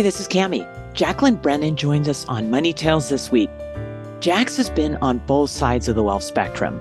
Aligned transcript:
Hi, 0.00 0.02
this 0.02 0.18
is 0.18 0.28
Cami. 0.28 0.66
Jacqueline 0.94 1.34
Brennan 1.34 1.76
joins 1.76 2.08
us 2.08 2.24
on 2.24 2.50
Money 2.50 2.72
Tales 2.72 3.10
this 3.10 3.30
week. 3.30 3.50
Jax 4.20 4.56
has 4.56 4.70
been 4.70 4.96
on 5.02 5.18
both 5.26 5.50
sides 5.50 5.88
of 5.88 5.94
the 5.94 6.02
wealth 6.02 6.22
spectrum. 6.22 6.78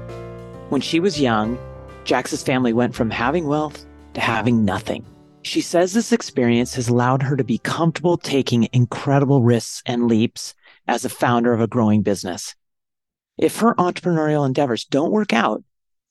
When 0.69 0.79
she 0.79 1.01
was 1.01 1.19
young, 1.19 1.59
Jax's 2.05 2.41
family 2.43 2.71
went 2.71 2.95
from 2.95 3.09
having 3.09 3.45
wealth 3.45 3.85
to 4.13 4.21
having 4.21 4.63
nothing. 4.63 5.05
She 5.41 5.59
says 5.59 5.91
this 5.91 6.13
experience 6.13 6.73
has 6.75 6.87
allowed 6.87 7.21
her 7.23 7.35
to 7.35 7.43
be 7.43 7.57
comfortable 7.57 8.15
taking 8.15 8.69
incredible 8.71 9.41
risks 9.43 9.83
and 9.85 10.07
leaps 10.07 10.55
as 10.87 11.03
a 11.03 11.09
founder 11.09 11.51
of 11.51 11.59
a 11.59 11.67
growing 11.67 12.03
business. 12.03 12.55
If 13.37 13.59
her 13.59 13.75
entrepreneurial 13.75 14.45
endeavors 14.45 14.85
don't 14.85 15.11
work 15.11 15.33
out, 15.33 15.61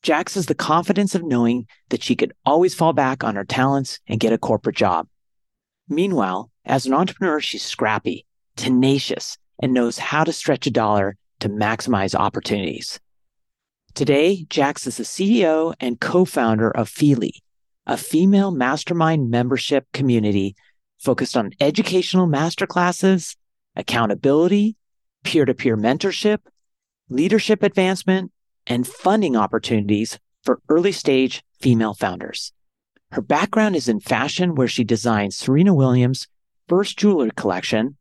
Jax 0.03 0.35
has 0.35 0.45
the 0.45 0.53
confidence 0.53 1.15
of 1.15 1.23
knowing 1.23 1.65
that 1.89 2.03
she 2.03 2.15
could 2.15 2.33
always 2.45 2.75
fall 2.75 2.93
back 2.93 3.23
on 3.23 3.35
her 3.35 3.45
talents 3.45 3.99
and 4.05 4.19
get 4.19 4.31
a 4.31 4.37
corporate 4.37 4.75
job. 4.75 5.07
Meanwhile, 5.91 6.51
as 6.69 6.85
an 6.85 6.93
entrepreneur, 6.93 7.41
she's 7.41 7.63
scrappy, 7.63 8.25
tenacious, 8.55 9.37
and 9.59 9.73
knows 9.73 9.97
how 9.97 10.23
to 10.23 10.31
stretch 10.31 10.67
a 10.67 10.71
dollar 10.71 11.17
to 11.39 11.49
maximize 11.49 12.13
opportunities. 12.13 12.99
Today, 13.95 14.45
Jax 14.49 14.85
is 14.85 14.97
the 14.97 15.03
CEO 15.03 15.73
and 15.79 15.99
co-founder 15.99 16.69
of 16.69 16.87
Feely, 16.87 17.41
a 17.87 17.97
female 17.97 18.51
mastermind 18.51 19.31
membership 19.31 19.87
community 19.93 20.55
focused 20.99 21.35
on 21.35 21.53
educational 21.59 22.27
masterclasses, 22.27 23.35
accountability, 23.75 24.75
peer-to-peer 25.23 25.75
mentorship, 25.75 26.37
leadership 27.09 27.63
advancement, 27.63 28.31
and 28.67 28.85
funding 28.85 29.35
opportunities 29.35 30.19
for 30.43 30.61
early 30.69 30.91
stage 30.91 31.43
female 31.59 31.95
founders. 31.95 32.53
Her 33.11 33.21
background 33.21 33.75
is 33.75 33.89
in 33.89 33.99
fashion, 34.01 34.53
where 34.53 34.67
she 34.67 34.83
designed 34.83 35.33
Serena 35.33 35.73
Williams' 35.73 36.27
first 36.69 36.99
jewelry 36.99 37.31
collection, 37.35 37.97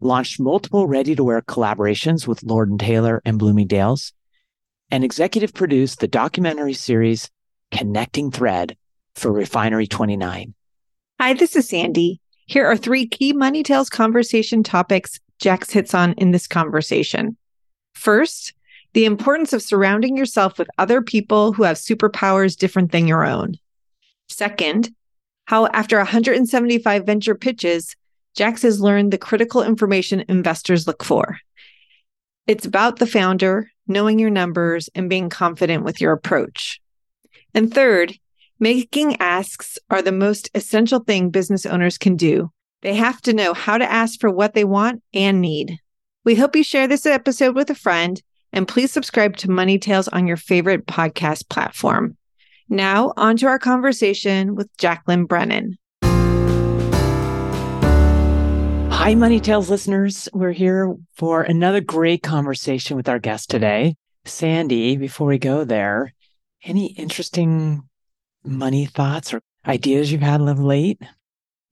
launched 0.00 0.38
multiple 0.38 0.86
ready 0.86 1.16
to 1.16 1.24
wear 1.24 1.40
collaborations 1.40 2.26
with 2.26 2.42
Lord 2.42 2.78
& 2.78 2.78
Taylor 2.78 3.22
and 3.24 3.38
Bloomingdale's, 3.38 4.12
and 4.90 5.02
executive 5.02 5.54
produced 5.54 6.00
the 6.00 6.08
documentary 6.08 6.74
series 6.74 7.30
Connecting 7.70 8.30
Thread 8.30 8.76
for 9.14 9.32
Refinery 9.32 9.86
29. 9.86 10.54
Hi, 11.20 11.32
this 11.32 11.56
is 11.56 11.68
Sandy. 11.68 12.20
Here 12.46 12.66
are 12.66 12.76
three 12.76 13.06
key 13.06 13.32
Money 13.32 13.62
Tales 13.62 13.88
conversation 13.88 14.62
topics 14.62 15.18
Jax 15.38 15.70
hits 15.70 15.94
on 15.94 16.12
in 16.14 16.32
this 16.32 16.46
conversation. 16.46 17.38
First, 17.94 18.52
the 18.92 19.06
importance 19.06 19.54
of 19.54 19.62
surrounding 19.62 20.18
yourself 20.18 20.58
with 20.58 20.68
other 20.76 21.00
people 21.00 21.54
who 21.54 21.62
have 21.62 21.78
superpowers 21.78 22.58
different 22.58 22.92
than 22.92 23.08
your 23.08 23.24
own. 23.24 23.54
Second, 24.28 24.90
how 25.46 25.66
after 25.68 25.96
175 25.96 27.06
venture 27.06 27.34
pitches, 27.34 27.96
Jax 28.34 28.62
has 28.62 28.80
learned 28.80 29.12
the 29.12 29.18
critical 29.18 29.62
information 29.62 30.24
investors 30.28 30.86
look 30.86 31.04
for. 31.04 31.38
It's 32.46 32.66
about 32.66 32.98
the 32.98 33.06
founder, 33.06 33.70
knowing 33.86 34.18
your 34.18 34.30
numbers, 34.30 34.88
and 34.94 35.08
being 35.08 35.28
confident 35.28 35.84
with 35.84 36.00
your 36.00 36.12
approach. 36.12 36.80
And 37.54 37.72
third, 37.72 38.14
making 38.58 39.20
asks 39.20 39.78
are 39.90 40.02
the 40.02 40.12
most 40.12 40.50
essential 40.54 41.00
thing 41.00 41.30
business 41.30 41.66
owners 41.66 41.98
can 41.98 42.16
do. 42.16 42.50
They 42.80 42.94
have 42.94 43.20
to 43.22 43.32
know 43.32 43.54
how 43.54 43.78
to 43.78 43.90
ask 43.90 44.18
for 44.20 44.30
what 44.30 44.54
they 44.54 44.64
want 44.64 45.02
and 45.14 45.40
need. 45.40 45.78
We 46.24 46.34
hope 46.34 46.56
you 46.56 46.64
share 46.64 46.88
this 46.88 47.06
episode 47.06 47.54
with 47.54 47.70
a 47.70 47.74
friend 47.74 48.20
and 48.52 48.68
please 48.68 48.92
subscribe 48.92 49.36
to 49.38 49.50
Money 49.50 49.78
Tales 49.78 50.08
on 50.08 50.26
your 50.26 50.36
favorite 50.36 50.86
podcast 50.86 51.48
platform. 51.48 52.16
Now, 52.68 53.12
on 53.16 53.36
to 53.38 53.46
our 53.46 53.58
conversation 53.58 54.54
with 54.54 54.68
Jacqueline 54.78 55.26
Brennan. 55.26 55.78
Hi, 59.02 59.16
Money 59.16 59.40
Tales 59.40 59.68
listeners. 59.68 60.28
We're 60.32 60.52
here 60.52 60.94
for 61.16 61.42
another 61.42 61.80
great 61.80 62.22
conversation 62.22 62.96
with 62.96 63.08
our 63.08 63.18
guest 63.18 63.50
today. 63.50 63.96
Sandy, 64.24 64.96
before 64.96 65.26
we 65.26 65.38
go 65.38 65.64
there, 65.64 66.14
any 66.62 66.92
interesting 66.92 67.82
money 68.44 68.86
thoughts 68.86 69.34
or 69.34 69.42
ideas 69.66 70.12
you've 70.12 70.20
had 70.20 70.40
of 70.40 70.60
late? 70.60 71.02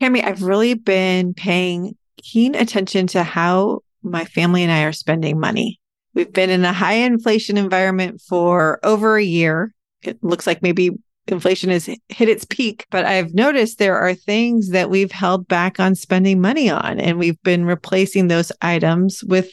Cami, 0.03 0.25
I've 0.25 0.43
really 0.43 0.75
been 0.75 1.33
paying 1.33 1.97
keen 2.21 2.57
attention 2.57 3.07
to 3.07 3.23
how 3.23 3.83
my 4.03 4.25
family 4.25 4.65
and 4.65 4.73
I 4.73 4.83
are 4.83 4.93
spending 4.93 5.39
money. 5.39 5.79
We've 6.15 6.33
been 6.33 6.51
in 6.51 6.65
a 6.65 6.73
high 6.73 6.95
inflation 6.95 7.57
environment 7.57 8.21
for 8.29 8.81
over 8.83 9.17
a 9.17 9.23
year. 9.23 9.73
It 10.03 10.19
looks 10.25 10.49
like 10.49 10.63
maybe 10.63 10.91
inflation 11.27 11.71
has 11.71 11.87
hit 11.87 12.29
its 12.29 12.45
peak, 12.45 12.87
but 12.91 13.05
I've 13.05 13.35
noticed 13.35 13.79
there 13.79 13.99
are 13.99 14.15
things 14.15 14.71
that 14.71 14.91
we've 14.91 15.13
held 15.13 15.47
back 15.49 15.79
on 15.79 15.95
spending 15.95 16.41
money 16.41 16.71
on, 16.71 16.99
and 16.99 17.19
we've 17.19 17.41
been 17.43 17.65
replacing 17.65 18.29
those 18.29 18.53
items 18.63 19.23
with 19.25 19.51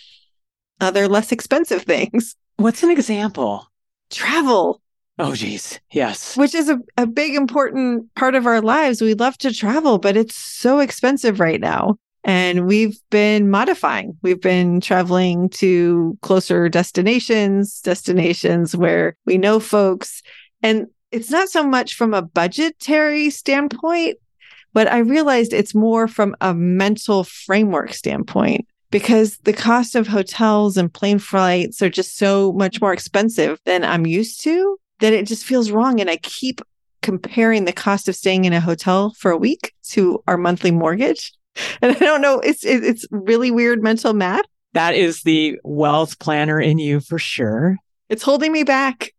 other 0.80 1.08
less 1.08 1.32
expensive 1.32 1.84
things. 1.84 2.36
What's 2.58 2.84
an 2.84 2.90
example? 2.90 3.68
Travel. 4.10 4.82
Oh, 5.20 5.34
geez. 5.34 5.80
Yes. 5.92 6.38
Which 6.38 6.54
is 6.54 6.70
a, 6.70 6.80
a 6.96 7.08
big, 7.08 7.36
important 7.36 8.14
part 8.16 8.36
of 8.36 8.46
our 8.46 8.62
lives. 8.62 9.02
We 9.02 9.16
love 9.16 9.38
to 9.40 9.54
travel, 9.54 9.98
but 9.98 10.16
it's 10.16 10.36
so 10.36 10.80
expensive 10.80 11.40
right 11.40 11.60
now. 11.60 11.96
And 12.24 12.68
we've 12.68 13.00
been 13.10 13.50
modifying. 13.50 14.18
We've 14.22 14.42
been 14.42 14.82
traveling 14.82 15.50
to 15.52 16.18
closer 16.22 16.68
destinations, 16.68 17.80
destinations 17.82 18.76
where 18.76 19.16
we 19.26 19.38
know 19.38 19.60
folks. 19.60 20.22
And 20.62 20.88
it's 21.18 21.32
not 21.32 21.50
so 21.50 21.64
much 21.64 21.96
from 21.96 22.14
a 22.14 22.22
budgetary 22.22 23.32
standpoint, 23.32 24.18
but 24.72 24.88
I 24.88 25.00
realized 25.00 25.52
it's 25.52 25.74
more 25.74 26.08
from 26.08 26.36
a 26.42 26.54
mental 26.54 27.24
framework 27.24 27.92
standpoint 27.92 28.68
because 28.92 29.40
the 29.40 29.52
cost 29.52 29.96
of 29.96 30.08
hotels 30.08 30.78
and 30.78 30.94
plane 30.94 31.18
flights 31.18 31.82
are 31.82 31.90
just 31.90 32.18
so 32.18 32.54
much 32.54 32.80
more 32.82 32.94
expensive 32.94 33.60
than 33.66 33.84
I'm 33.84 34.06
used 34.06 34.44
to 34.44 34.78
that 35.00 35.12
it 35.12 35.26
just 35.26 35.44
feels 35.44 35.72
wrong. 35.72 36.00
And 36.00 36.08
I 36.08 36.18
keep 36.18 36.62
comparing 37.02 37.66
the 37.66 37.74
cost 37.74 38.08
of 38.08 38.16
staying 38.16 38.46
in 38.46 38.54
a 38.54 38.62
hotel 38.62 39.16
for 39.18 39.32
a 39.32 39.38
week 39.38 39.74
to 39.90 40.24
our 40.28 40.38
monthly 40.38 40.72
mortgage. 40.72 41.34
And 41.82 41.96
I 41.96 42.00
don't 42.00 42.22
know, 42.22 42.40
it's 42.40 42.64
it's 42.64 43.08
really 43.10 43.50
weird 43.50 43.82
mental 43.82 44.14
math. 44.14 44.46
That 44.74 44.94
is 44.94 45.24
the 45.24 45.60
wealth 45.64 46.20
planner 46.20 46.62
in 46.62 46.78
you 46.78 47.00
for 47.00 47.18
sure. 47.18 47.78
It's 48.10 48.22
holding 48.22 48.52
me 48.52 48.62
back. 48.62 49.12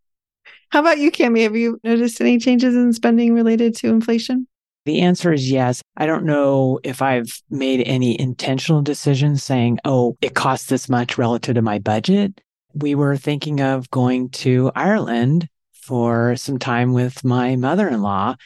How 0.70 0.80
about 0.80 0.98
you, 0.98 1.10
Cami? 1.10 1.42
Have 1.44 1.56
you 1.56 1.80
noticed 1.82 2.20
any 2.20 2.38
changes 2.38 2.74
in 2.74 2.92
spending 2.92 3.32
related 3.32 3.74
to 3.76 3.88
inflation? 3.88 4.46
The 4.84 5.00
answer 5.00 5.32
is 5.32 5.50
yes. 5.50 5.82
I 5.96 6.06
don't 6.06 6.24
know 6.24 6.78
if 6.82 7.02
I've 7.02 7.42
made 7.50 7.86
any 7.86 8.18
intentional 8.20 8.82
decisions 8.82 9.42
saying, 9.42 9.78
oh, 9.84 10.16
it 10.20 10.34
costs 10.34 10.68
this 10.68 10.88
much 10.88 11.18
relative 11.18 11.54
to 11.54 11.62
my 11.62 11.78
budget. 11.78 12.40
We 12.74 12.94
were 12.94 13.16
thinking 13.16 13.60
of 13.60 13.90
going 13.90 14.30
to 14.30 14.70
Ireland 14.74 15.48
for 15.72 16.36
some 16.36 16.58
time 16.58 16.92
with 16.92 17.24
my 17.24 17.56
mother 17.56 17.88
in 17.88 18.02
law. 18.02 18.36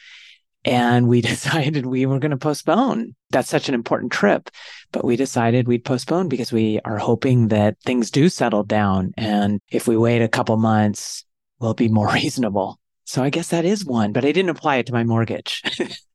And 0.65 1.09
we 1.09 1.21
decided 1.33 1.85
we 1.85 2.05
were 2.05 2.19
going 2.19 2.31
to 2.31 2.37
postpone. 2.37 3.15
That's 3.31 3.49
such 3.49 3.67
an 3.67 3.75
important 3.75 4.13
trip, 4.13 4.49
but 4.91 5.03
we 5.03 5.15
decided 5.17 5.67
we'd 5.67 5.85
postpone 5.85 6.29
because 6.29 6.53
we 6.53 6.79
are 6.85 6.97
hoping 6.97 7.49
that 7.49 7.79
things 7.81 8.11
do 8.11 8.29
settle 8.29 8.63
down. 8.63 9.11
And 9.17 9.59
if 9.69 9.87
we 9.87 9.97
wait 9.97 10.21
a 10.21 10.29
couple 10.29 10.55
months, 10.55 11.25
we'll 11.63 11.73
be 11.73 11.87
more 11.87 12.11
reasonable. 12.13 12.79
So 13.05 13.23
I 13.23 13.29
guess 13.29 13.49
that 13.49 13.65
is 13.65 13.85
one, 13.85 14.11
but 14.13 14.25
I 14.25 14.31
didn't 14.31 14.49
apply 14.49 14.77
it 14.77 14.85
to 14.87 14.93
my 14.93 15.03
mortgage. 15.03 15.63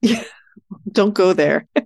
Don't 0.92 1.14
go 1.14 1.32
there. 1.32 1.66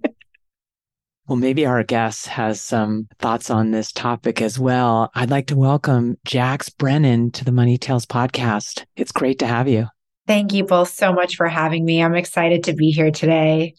Well, 1.28 1.36
maybe 1.36 1.64
our 1.64 1.84
guest 1.84 2.26
has 2.26 2.60
some 2.60 3.06
thoughts 3.20 3.48
on 3.48 3.70
this 3.70 3.92
topic 3.92 4.42
as 4.42 4.58
well. 4.58 5.08
I'd 5.14 5.30
like 5.30 5.46
to 5.46 5.56
welcome 5.56 6.18
Jax 6.24 6.68
Brennan 6.68 7.30
to 7.30 7.44
the 7.44 7.52
Money 7.52 7.78
Tales 7.78 8.04
podcast. 8.04 8.84
It's 8.96 9.12
great 9.12 9.38
to 9.38 9.46
have 9.46 9.68
you. 9.68 9.86
Thank 10.26 10.52
you 10.52 10.64
both 10.64 10.90
so 10.90 11.12
much 11.12 11.36
for 11.36 11.46
having 11.46 11.84
me. 11.84 12.02
I'm 12.02 12.16
excited 12.16 12.64
to 12.64 12.74
be 12.74 12.90
here 12.90 13.12
today. 13.12 13.76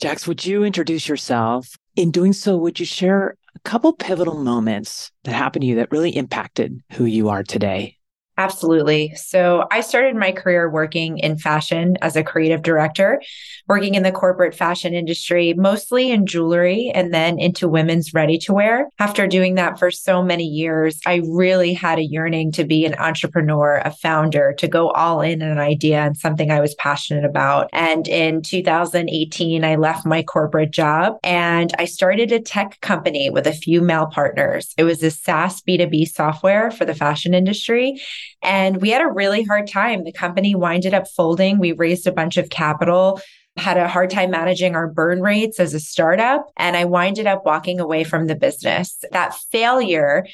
Jax, 0.00 0.26
would 0.26 0.44
you 0.44 0.64
introduce 0.64 1.06
yourself? 1.06 1.76
In 1.96 2.10
doing 2.10 2.32
so, 2.32 2.56
would 2.56 2.80
you 2.80 2.86
share 2.86 3.36
a 3.54 3.58
couple 3.60 3.92
pivotal 3.92 4.42
moments 4.42 5.12
that 5.24 5.34
happened 5.34 5.62
to 5.62 5.66
you 5.66 5.74
that 5.76 5.92
really 5.92 6.16
impacted 6.16 6.82
who 6.94 7.04
you 7.04 7.28
are 7.28 7.44
today? 7.44 7.95
Absolutely. 8.38 9.14
So 9.14 9.66
I 9.70 9.80
started 9.80 10.14
my 10.14 10.30
career 10.30 10.68
working 10.68 11.18
in 11.18 11.38
fashion 11.38 11.96
as 12.02 12.16
a 12.16 12.22
creative 12.22 12.62
director, 12.62 13.22
working 13.66 13.94
in 13.94 14.02
the 14.02 14.12
corporate 14.12 14.54
fashion 14.54 14.92
industry, 14.92 15.54
mostly 15.54 16.10
in 16.10 16.26
jewelry 16.26 16.90
and 16.94 17.14
then 17.14 17.38
into 17.38 17.66
women's 17.66 18.12
ready 18.12 18.36
to 18.38 18.52
wear. 18.52 18.88
After 18.98 19.26
doing 19.26 19.54
that 19.54 19.78
for 19.78 19.90
so 19.90 20.22
many 20.22 20.44
years, 20.44 21.00
I 21.06 21.22
really 21.30 21.72
had 21.72 21.98
a 21.98 22.04
yearning 22.04 22.52
to 22.52 22.64
be 22.64 22.84
an 22.84 22.94
entrepreneur, 22.96 23.80
a 23.82 23.90
founder, 23.90 24.54
to 24.58 24.68
go 24.68 24.90
all 24.90 25.22
in 25.22 25.42
on 25.42 25.48
an 25.48 25.58
idea 25.58 26.00
and 26.00 26.16
something 26.16 26.50
I 26.50 26.60
was 26.60 26.74
passionate 26.74 27.24
about. 27.24 27.70
And 27.72 28.06
in 28.06 28.42
2018, 28.42 29.64
I 29.64 29.76
left 29.76 30.04
my 30.04 30.22
corporate 30.22 30.72
job 30.72 31.14
and 31.24 31.72
I 31.78 31.86
started 31.86 32.32
a 32.32 32.40
tech 32.40 32.82
company 32.82 33.30
with 33.30 33.46
a 33.46 33.52
few 33.52 33.80
male 33.80 34.06
partners. 34.06 34.74
It 34.76 34.84
was 34.84 35.02
a 35.02 35.10
SaaS 35.10 35.62
B2B 35.62 36.08
software 36.08 36.70
for 36.70 36.84
the 36.84 36.94
fashion 36.94 37.32
industry. 37.32 37.98
And 38.42 38.80
we 38.80 38.90
had 38.90 39.02
a 39.02 39.10
really 39.10 39.42
hard 39.42 39.66
time. 39.68 40.04
The 40.04 40.12
company 40.12 40.54
winded 40.54 40.94
up 40.94 41.08
folding. 41.08 41.58
We 41.58 41.72
raised 41.72 42.06
a 42.06 42.12
bunch 42.12 42.36
of 42.36 42.50
capital 42.50 43.20
had 43.56 43.78
a 43.78 43.88
hard 43.88 44.10
time 44.10 44.30
managing 44.30 44.74
our 44.74 44.86
burn 44.86 45.22
rates 45.22 45.58
as 45.58 45.72
a 45.72 45.80
startup 45.80 46.46
and 46.56 46.76
I 46.76 46.84
winded 46.84 47.26
up 47.26 47.46
walking 47.46 47.80
away 47.80 48.04
from 48.04 48.26
the 48.26 48.34
business. 48.34 49.02
That 49.12 49.34
failure 49.50 50.26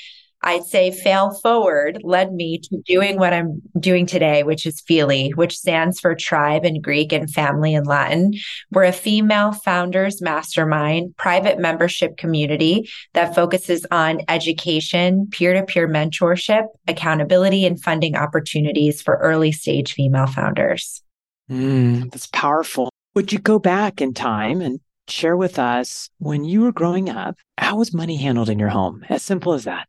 I'd 0.45 0.65
say 0.65 0.91
fail 0.91 1.33
forward 1.41 2.01
led 2.03 2.33
me 2.33 2.59
to 2.59 2.83
doing 2.85 3.19
what 3.19 3.33
I'm 3.33 3.63
doing 3.79 4.07
today, 4.07 4.43
which 4.43 4.67
is 4.67 4.81
Feely, 4.81 5.31
which 5.31 5.57
stands 5.57 6.01
for 6.01 6.15
tribe 6.15 6.65
in 6.65 6.81
Greek 6.81 7.13
and 7.13 7.31
family 7.31 7.75
in 7.75 7.85
Latin. 7.85 8.35
We're 8.71 8.85
a 8.85 8.93
female 8.93 9.53
founders 9.53 10.21
mastermind, 10.21 11.17
private 11.17 11.61
membership 11.61 12.17
community 12.17 12.91
that 13.15 13.35
focuses 13.35 13.87
on 13.91 14.23
education, 14.29 15.29
peer 15.31 15.55
to 15.55 15.63
peer 15.63 15.89
mentorship, 15.89 16.65
accountability, 16.89 17.65
and 17.65 17.81
funding 17.81 18.17
opportunities 18.17 19.01
for 19.01 19.17
early 19.19 19.53
stage 19.53 19.95
female 19.95 20.27
founders. 20.27 21.03
Mm, 21.51 22.11
that's 22.11 22.27
powerful. 22.29 22.91
Would 23.15 23.33
you 23.33 23.39
go 23.39 23.59
back 23.59 24.01
in 24.01 24.15
time 24.15 24.61
and 24.61 24.81
share 25.09 25.37
with 25.37 25.59
us 25.59 26.09
when 26.19 26.45
you 26.45 26.63
were 26.63 26.73
growing 26.73 27.11
up, 27.11 27.37
how 27.59 27.77
was 27.77 27.93
money 27.93 28.17
handled 28.17 28.49
in 28.49 28.59
your 28.59 28.71
home? 28.71 29.05
As 29.09 29.23
simple 29.23 29.53
as 29.53 29.65
that. 29.65 29.87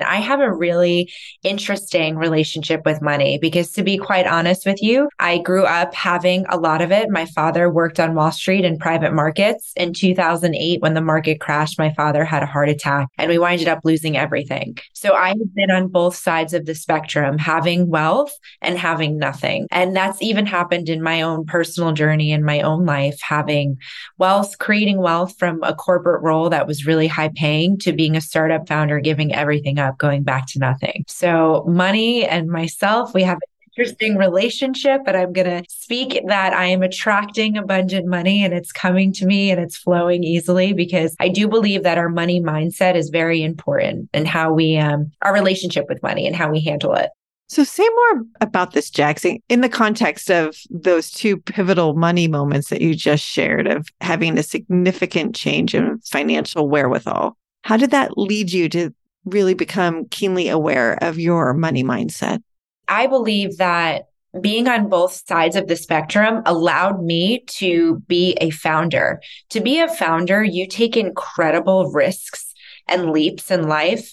I 0.00 0.16
have 0.16 0.40
a 0.40 0.52
really 0.52 1.10
interesting 1.42 2.16
relationship 2.16 2.82
with 2.84 3.00
money 3.00 3.38
because, 3.40 3.72
to 3.72 3.82
be 3.82 3.96
quite 3.96 4.26
honest 4.26 4.66
with 4.66 4.82
you, 4.82 5.08
I 5.18 5.38
grew 5.38 5.64
up 5.64 5.94
having 5.94 6.44
a 6.48 6.58
lot 6.58 6.82
of 6.82 6.92
it. 6.92 7.08
My 7.08 7.24
father 7.26 7.70
worked 7.70 7.98
on 7.98 8.14
Wall 8.14 8.30
Street 8.30 8.64
in 8.64 8.78
private 8.78 9.14
markets. 9.14 9.72
In 9.76 9.94
2008, 9.94 10.82
when 10.82 10.94
the 10.94 11.00
market 11.00 11.40
crashed, 11.40 11.78
my 11.78 11.92
father 11.94 12.24
had 12.24 12.42
a 12.42 12.46
heart 12.46 12.68
attack 12.68 13.08
and 13.16 13.30
we 13.30 13.38
winded 13.38 13.68
up 13.68 13.80
losing 13.84 14.16
everything. 14.16 14.76
So 14.92 15.14
I 15.14 15.28
have 15.28 15.54
been 15.54 15.70
on 15.70 15.88
both 15.88 16.16
sides 16.16 16.52
of 16.52 16.66
the 16.66 16.74
spectrum, 16.74 17.38
having 17.38 17.88
wealth 17.88 18.36
and 18.60 18.78
having 18.78 19.18
nothing. 19.18 19.66
And 19.70 19.96
that's 19.96 20.20
even 20.20 20.44
happened 20.44 20.88
in 20.88 21.02
my 21.02 21.22
own 21.22 21.46
personal 21.46 21.92
journey 21.92 22.32
in 22.32 22.44
my 22.44 22.60
own 22.60 22.84
life, 22.84 23.18
having 23.22 23.78
wealth, 24.18 24.58
creating 24.58 24.98
wealth 24.98 25.38
from 25.38 25.62
a 25.62 25.74
corporate 25.74 26.22
role 26.22 26.50
that 26.50 26.66
was 26.66 26.86
really 26.86 27.06
high 27.06 27.30
paying 27.34 27.78
to 27.78 27.92
being 27.92 28.16
a 28.16 28.20
startup 28.20 28.68
founder, 28.68 29.00
giving 29.00 29.34
everything 29.34 29.78
up 29.78 29.85
up 29.86 29.98
going 29.98 30.22
back 30.22 30.46
to 30.48 30.58
nothing. 30.58 31.04
So 31.08 31.64
money 31.68 32.24
and 32.24 32.48
myself, 32.48 33.14
we 33.14 33.22
have 33.22 33.36
an 33.36 33.72
interesting 33.76 34.16
relationship, 34.16 35.02
but 35.04 35.16
I'm 35.16 35.32
going 35.32 35.62
to 35.62 35.68
speak 35.68 36.20
that 36.26 36.52
I 36.52 36.66
am 36.66 36.82
attracting 36.82 37.56
abundant 37.56 38.06
money 38.06 38.44
and 38.44 38.52
it's 38.52 38.72
coming 38.72 39.12
to 39.14 39.26
me 39.26 39.50
and 39.50 39.60
it's 39.60 39.76
flowing 39.76 40.24
easily 40.24 40.72
because 40.72 41.14
I 41.20 41.28
do 41.28 41.48
believe 41.48 41.82
that 41.82 41.98
our 41.98 42.08
money 42.08 42.40
mindset 42.40 42.94
is 42.94 43.10
very 43.10 43.42
important 43.42 44.08
and 44.12 44.26
how 44.26 44.52
we, 44.52 44.76
um, 44.76 45.12
our 45.22 45.32
relationship 45.32 45.86
with 45.88 46.02
money 46.02 46.26
and 46.26 46.34
how 46.34 46.50
we 46.50 46.60
handle 46.60 46.94
it. 46.94 47.10
So, 47.48 47.62
say 47.62 47.88
more 47.88 48.24
about 48.40 48.72
this, 48.72 48.90
Jackson, 48.90 49.38
in 49.48 49.60
the 49.60 49.68
context 49.68 50.30
of 50.30 50.56
those 50.68 51.12
two 51.12 51.36
pivotal 51.36 51.94
money 51.94 52.26
moments 52.26 52.70
that 52.70 52.80
you 52.80 52.94
just 52.96 53.24
shared 53.24 53.68
of 53.68 53.86
having 54.00 54.36
a 54.36 54.42
significant 54.42 55.36
change 55.36 55.74
in 55.74 56.00
financial 56.00 56.68
wherewithal. 56.68 57.36
How 57.62 57.76
did 57.76 57.92
that 57.92 58.18
lead 58.18 58.52
you 58.52 58.68
to 58.70 58.92
really 59.26 59.54
become 59.54 60.06
keenly 60.06 60.48
aware 60.48 60.98
of 61.02 61.18
your 61.18 61.52
money 61.52 61.84
mindset? 61.84 62.40
I 62.88 63.06
believe 63.06 63.58
that 63.58 64.06
being 64.40 64.68
on 64.68 64.88
both 64.88 65.22
sides 65.26 65.56
of 65.56 65.66
the 65.66 65.76
spectrum 65.76 66.42
allowed 66.46 67.02
me 67.02 67.42
to 67.46 68.02
be 68.06 68.36
a 68.40 68.50
founder. 68.50 69.20
To 69.50 69.60
be 69.60 69.80
a 69.80 69.88
founder, 69.88 70.44
you 70.44 70.66
take 70.66 70.96
incredible 70.96 71.90
risks 71.92 72.54
and 72.88 73.10
leaps 73.10 73.50
in 73.50 73.68
life 73.68 74.12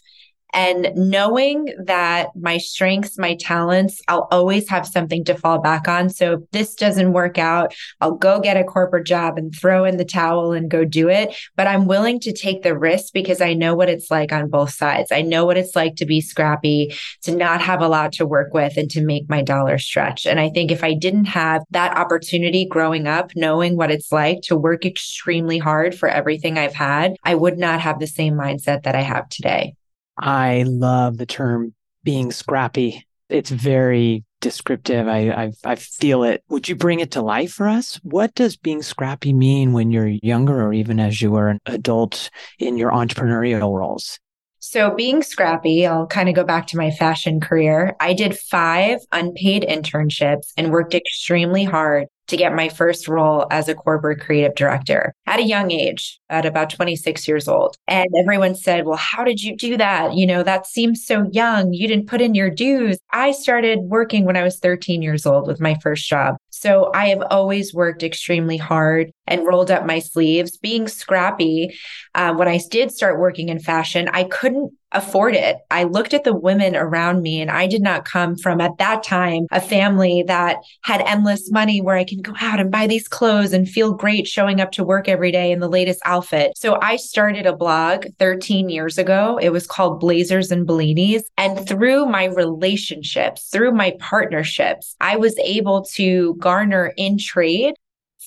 and 0.53 0.91
knowing 0.95 1.73
that 1.83 2.29
my 2.35 2.57
strengths, 2.57 3.17
my 3.17 3.35
talents, 3.35 4.01
I'll 4.07 4.27
always 4.31 4.69
have 4.69 4.87
something 4.87 5.23
to 5.25 5.35
fall 5.35 5.59
back 5.59 5.87
on. 5.87 6.09
So 6.09 6.33
if 6.33 6.51
this 6.51 6.75
doesn't 6.75 7.13
work 7.13 7.37
out, 7.37 7.73
I'll 8.01 8.15
go 8.15 8.39
get 8.39 8.57
a 8.57 8.63
corporate 8.63 9.07
job 9.07 9.37
and 9.37 9.53
throw 9.53 9.83
in 9.83 9.97
the 9.97 10.05
towel 10.05 10.53
and 10.53 10.69
go 10.69 10.85
do 10.85 11.09
it. 11.09 11.35
But 11.55 11.67
I'm 11.67 11.87
willing 11.87 12.19
to 12.21 12.33
take 12.33 12.61
the 12.61 12.77
risk 12.77 13.13
because 13.13 13.41
I 13.41 13.53
know 13.53 13.75
what 13.75 13.89
it's 13.89 14.11
like 14.11 14.31
on 14.31 14.49
both 14.49 14.71
sides. 14.71 15.11
I 15.11 15.21
know 15.21 15.45
what 15.45 15.57
it's 15.57 15.75
like 15.75 15.95
to 15.97 16.05
be 16.05 16.21
scrappy, 16.21 16.93
to 17.23 17.35
not 17.35 17.61
have 17.61 17.81
a 17.81 17.87
lot 17.87 18.13
to 18.13 18.25
work 18.25 18.53
with 18.53 18.77
and 18.77 18.89
to 18.91 19.03
make 19.03 19.29
my 19.29 19.41
dollar 19.41 19.77
stretch. 19.77 20.25
And 20.25 20.39
I 20.39 20.49
think 20.49 20.71
if 20.71 20.83
I 20.83 20.93
didn't 20.93 21.25
have 21.25 21.63
that 21.71 21.97
opportunity 21.97 22.65
growing 22.65 23.07
up, 23.07 23.31
knowing 23.35 23.75
what 23.75 23.91
it's 23.91 24.11
like 24.11 24.41
to 24.43 24.55
work 24.55 24.85
extremely 24.85 25.57
hard 25.57 25.95
for 25.95 26.09
everything 26.09 26.57
I've 26.57 26.73
had, 26.73 27.15
I 27.23 27.35
would 27.35 27.57
not 27.57 27.79
have 27.79 27.99
the 27.99 28.07
same 28.07 28.35
mindset 28.35 28.83
that 28.83 28.95
I 28.95 29.01
have 29.01 29.29
today. 29.29 29.75
I 30.17 30.63
love 30.67 31.17
the 31.17 31.25
term 31.25 31.73
being 32.03 32.31
scrappy. 32.31 33.05
It's 33.29 33.49
very 33.49 34.23
descriptive. 34.41 35.07
I, 35.07 35.29
I, 35.29 35.51
I 35.63 35.75
feel 35.75 36.23
it. 36.23 36.43
Would 36.49 36.67
you 36.67 36.75
bring 36.75 36.99
it 36.99 37.11
to 37.11 37.21
life 37.21 37.53
for 37.53 37.67
us? 37.67 37.95
What 38.03 38.35
does 38.35 38.57
being 38.57 38.83
scrappy 38.83 39.33
mean 39.33 39.73
when 39.73 39.89
you're 39.89 40.07
younger, 40.07 40.61
or 40.61 40.73
even 40.73 40.99
as 40.99 41.21
you 41.21 41.31
were 41.31 41.47
an 41.47 41.59
adult 41.65 42.29
in 42.59 42.77
your 42.77 42.91
entrepreneurial 42.91 43.73
roles? 43.75 44.19
So, 44.59 44.95
being 44.95 45.23
scrappy, 45.23 45.85
I'll 45.85 46.07
kind 46.07 46.29
of 46.29 46.35
go 46.35 46.43
back 46.43 46.67
to 46.67 46.77
my 46.77 46.91
fashion 46.91 47.41
career. 47.41 47.95
I 47.99 48.13
did 48.13 48.37
five 48.37 48.99
unpaid 49.11 49.65
internships 49.67 50.53
and 50.55 50.71
worked 50.71 50.93
extremely 50.93 51.63
hard 51.63 52.07
to 52.27 52.37
get 52.37 52.55
my 52.55 52.69
first 52.69 53.07
role 53.07 53.45
as 53.51 53.67
a 53.67 53.75
corporate 53.75 54.21
creative 54.21 54.55
director 54.55 55.13
at 55.25 55.39
a 55.39 55.43
young 55.43 55.71
age, 55.71 56.19
at 56.29 56.45
about 56.45 56.69
26 56.69 57.27
years 57.27 57.47
old. 57.47 57.75
And 57.87 58.07
everyone 58.17 58.55
said, 58.55 58.85
Well, 58.85 58.97
how 58.97 59.23
did 59.23 59.41
you 59.41 59.55
do 59.55 59.77
that? 59.77 60.13
You 60.13 60.25
know, 60.25 60.43
that 60.43 60.65
seems 60.65 61.05
so 61.05 61.27
young. 61.31 61.73
You 61.73 61.87
didn't 61.87 62.07
put 62.07 62.21
in 62.21 62.35
your 62.35 62.49
dues. 62.49 62.97
I 63.11 63.31
started 63.31 63.79
working 63.83 64.25
when 64.25 64.37
I 64.37 64.43
was 64.43 64.59
13 64.59 65.01
years 65.01 65.25
old 65.25 65.47
with 65.47 65.59
my 65.59 65.75
first 65.81 66.07
job. 66.07 66.37
So 66.49 66.91
I 66.93 67.07
have 67.09 67.23
always 67.29 67.73
worked 67.73 68.03
extremely 68.03 68.57
hard 68.57 69.11
and 69.27 69.45
rolled 69.45 69.71
up 69.71 69.85
my 69.85 69.99
sleeves. 69.99 70.57
Being 70.57 70.87
scrappy, 70.87 71.77
uh, 72.15 72.33
when 72.33 72.47
I 72.47 72.59
did 72.69 72.91
start 72.91 73.19
working 73.19 73.49
in 73.49 73.59
fashion, 73.59 74.09
I 74.11 74.25
couldn't 74.25 74.73
afford 74.93 75.35
it. 75.35 75.57
I 75.71 75.83
looked 75.83 76.13
at 76.13 76.23
the 76.23 76.35
women 76.35 76.75
around 76.75 77.21
me 77.21 77.41
and 77.41 77.49
I 77.49 77.67
did 77.67 77.81
not 77.81 78.05
come 78.05 78.35
from 78.35 78.61
at 78.61 78.77
that 78.77 79.03
time 79.03 79.47
a 79.51 79.59
family 79.59 80.23
that 80.27 80.57
had 80.83 81.01
endless 81.01 81.51
money 81.51 81.81
where 81.81 81.95
I 81.95 82.03
can 82.03 82.21
go 82.21 82.33
out 82.39 82.59
and 82.59 82.71
buy 82.71 82.87
these 82.87 83.07
clothes 83.07 83.53
and 83.53 83.67
feel 83.67 83.93
great 83.93 84.27
showing 84.27 84.61
up 84.61 84.71
to 84.73 84.83
work 84.83 85.07
every 85.09 85.31
day 85.31 85.51
in 85.51 85.59
the 85.59 85.67
latest 85.67 85.99
outfit. 86.05 86.53
So 86.55 86.77
I 86.81 86.97
started 86.97 87.45
a 87.45 87.55
blog 87.55 88.05
13 88.19 88.69
years 88.69 88.97
ago. 88.97 89.39
It 89.41 89.49
was 89.49 89.67
called 89.67 89.99
Blazers 89.99 90.51
and 90.51 90.67
Bellinis. 90.67 91.23
And 91.37 91.67
through 91.67 92.05
my 92.05 92.25
relationships, 92.25 93.49
through 93.51 93.71
my 93.71 93.95
partnerships, 93.99 94.95
I 95.01 95.15
was 95.15 95.37
able 95.39 95.83
to 95.95 96.35
garner 96.35 96.93
in 96.97 97.17
trade 97.17 97.73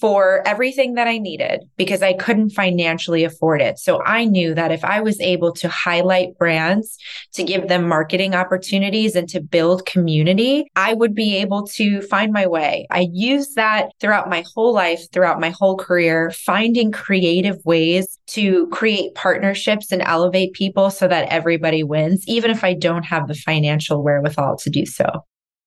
for 0.00 0.42
everything 0.46 0.94
that 0.94 1.08
I 1.08 1.18
needed 1.18 1.60
because 1.76 2.02
I 2.02 2.12
couldn't 2.12 2.50
financially 2.50 3.24
afford 3.24 3.62
it. 3.62 3.78
So 3.78 4.02
I 4.04 4.24
knew 4.24 4.54
that 4.54 4.72
if 4.72 4.84
I 4.84 5.00
was 5.00 5.20
able 5.20 5.52
to 5.54 5.68
highlight 5.68 6.36
brands, 6.38 6.98
to 7.32 7.42
give 7.42 7.68
them 7.68 7.88
marketing 7.88 8.34
opportunities 8.34 9.16
and 9.16 9.28
to 9.30 9.40
build 9.40 9.86
community, 9.86 10.70
I 10.76 10.94
would 10.94 11.14
be 11.14 11.36
able 11.36 11.66
to 11.68 12.02
find 12.02 12.32
my 12.32 12.46
way. 12.46 12.86
I 12.90 13.08
used 13.12 13.56
that 13.56 13.90
throughout 14.00 14.28
my 14.28 14.44
whole 14.54 14.72
life, 14.72 15.10
throughout 15.12 15.40
my 15.40 15.50
whole 15.50 15.76
career, 15.76 16.30
finding 16.30 16.92
creative 16.92 17.58
ways 17.64 18.18
to 18.28 18.66
create 18.68 19.14
partnerships 19.14 19.92
and 19.92 20.02
elevate 20.02 20.52
people 20.52 20.90
so 20.90 21.08
that 21.08 21.28
everybody 21.30 21.82
wins, 21.82 22.24
even 22.26 22.50
if 22.50 22.64
I 22.64 22.74
don't 22.74 23.04
have 23.04 23.28
the 23.28 23.34
financial 23.34 24.02
wherewithal 24.02 24.56
to 24.58 24.70
do 24.70 24.84
so. 24.84 25.24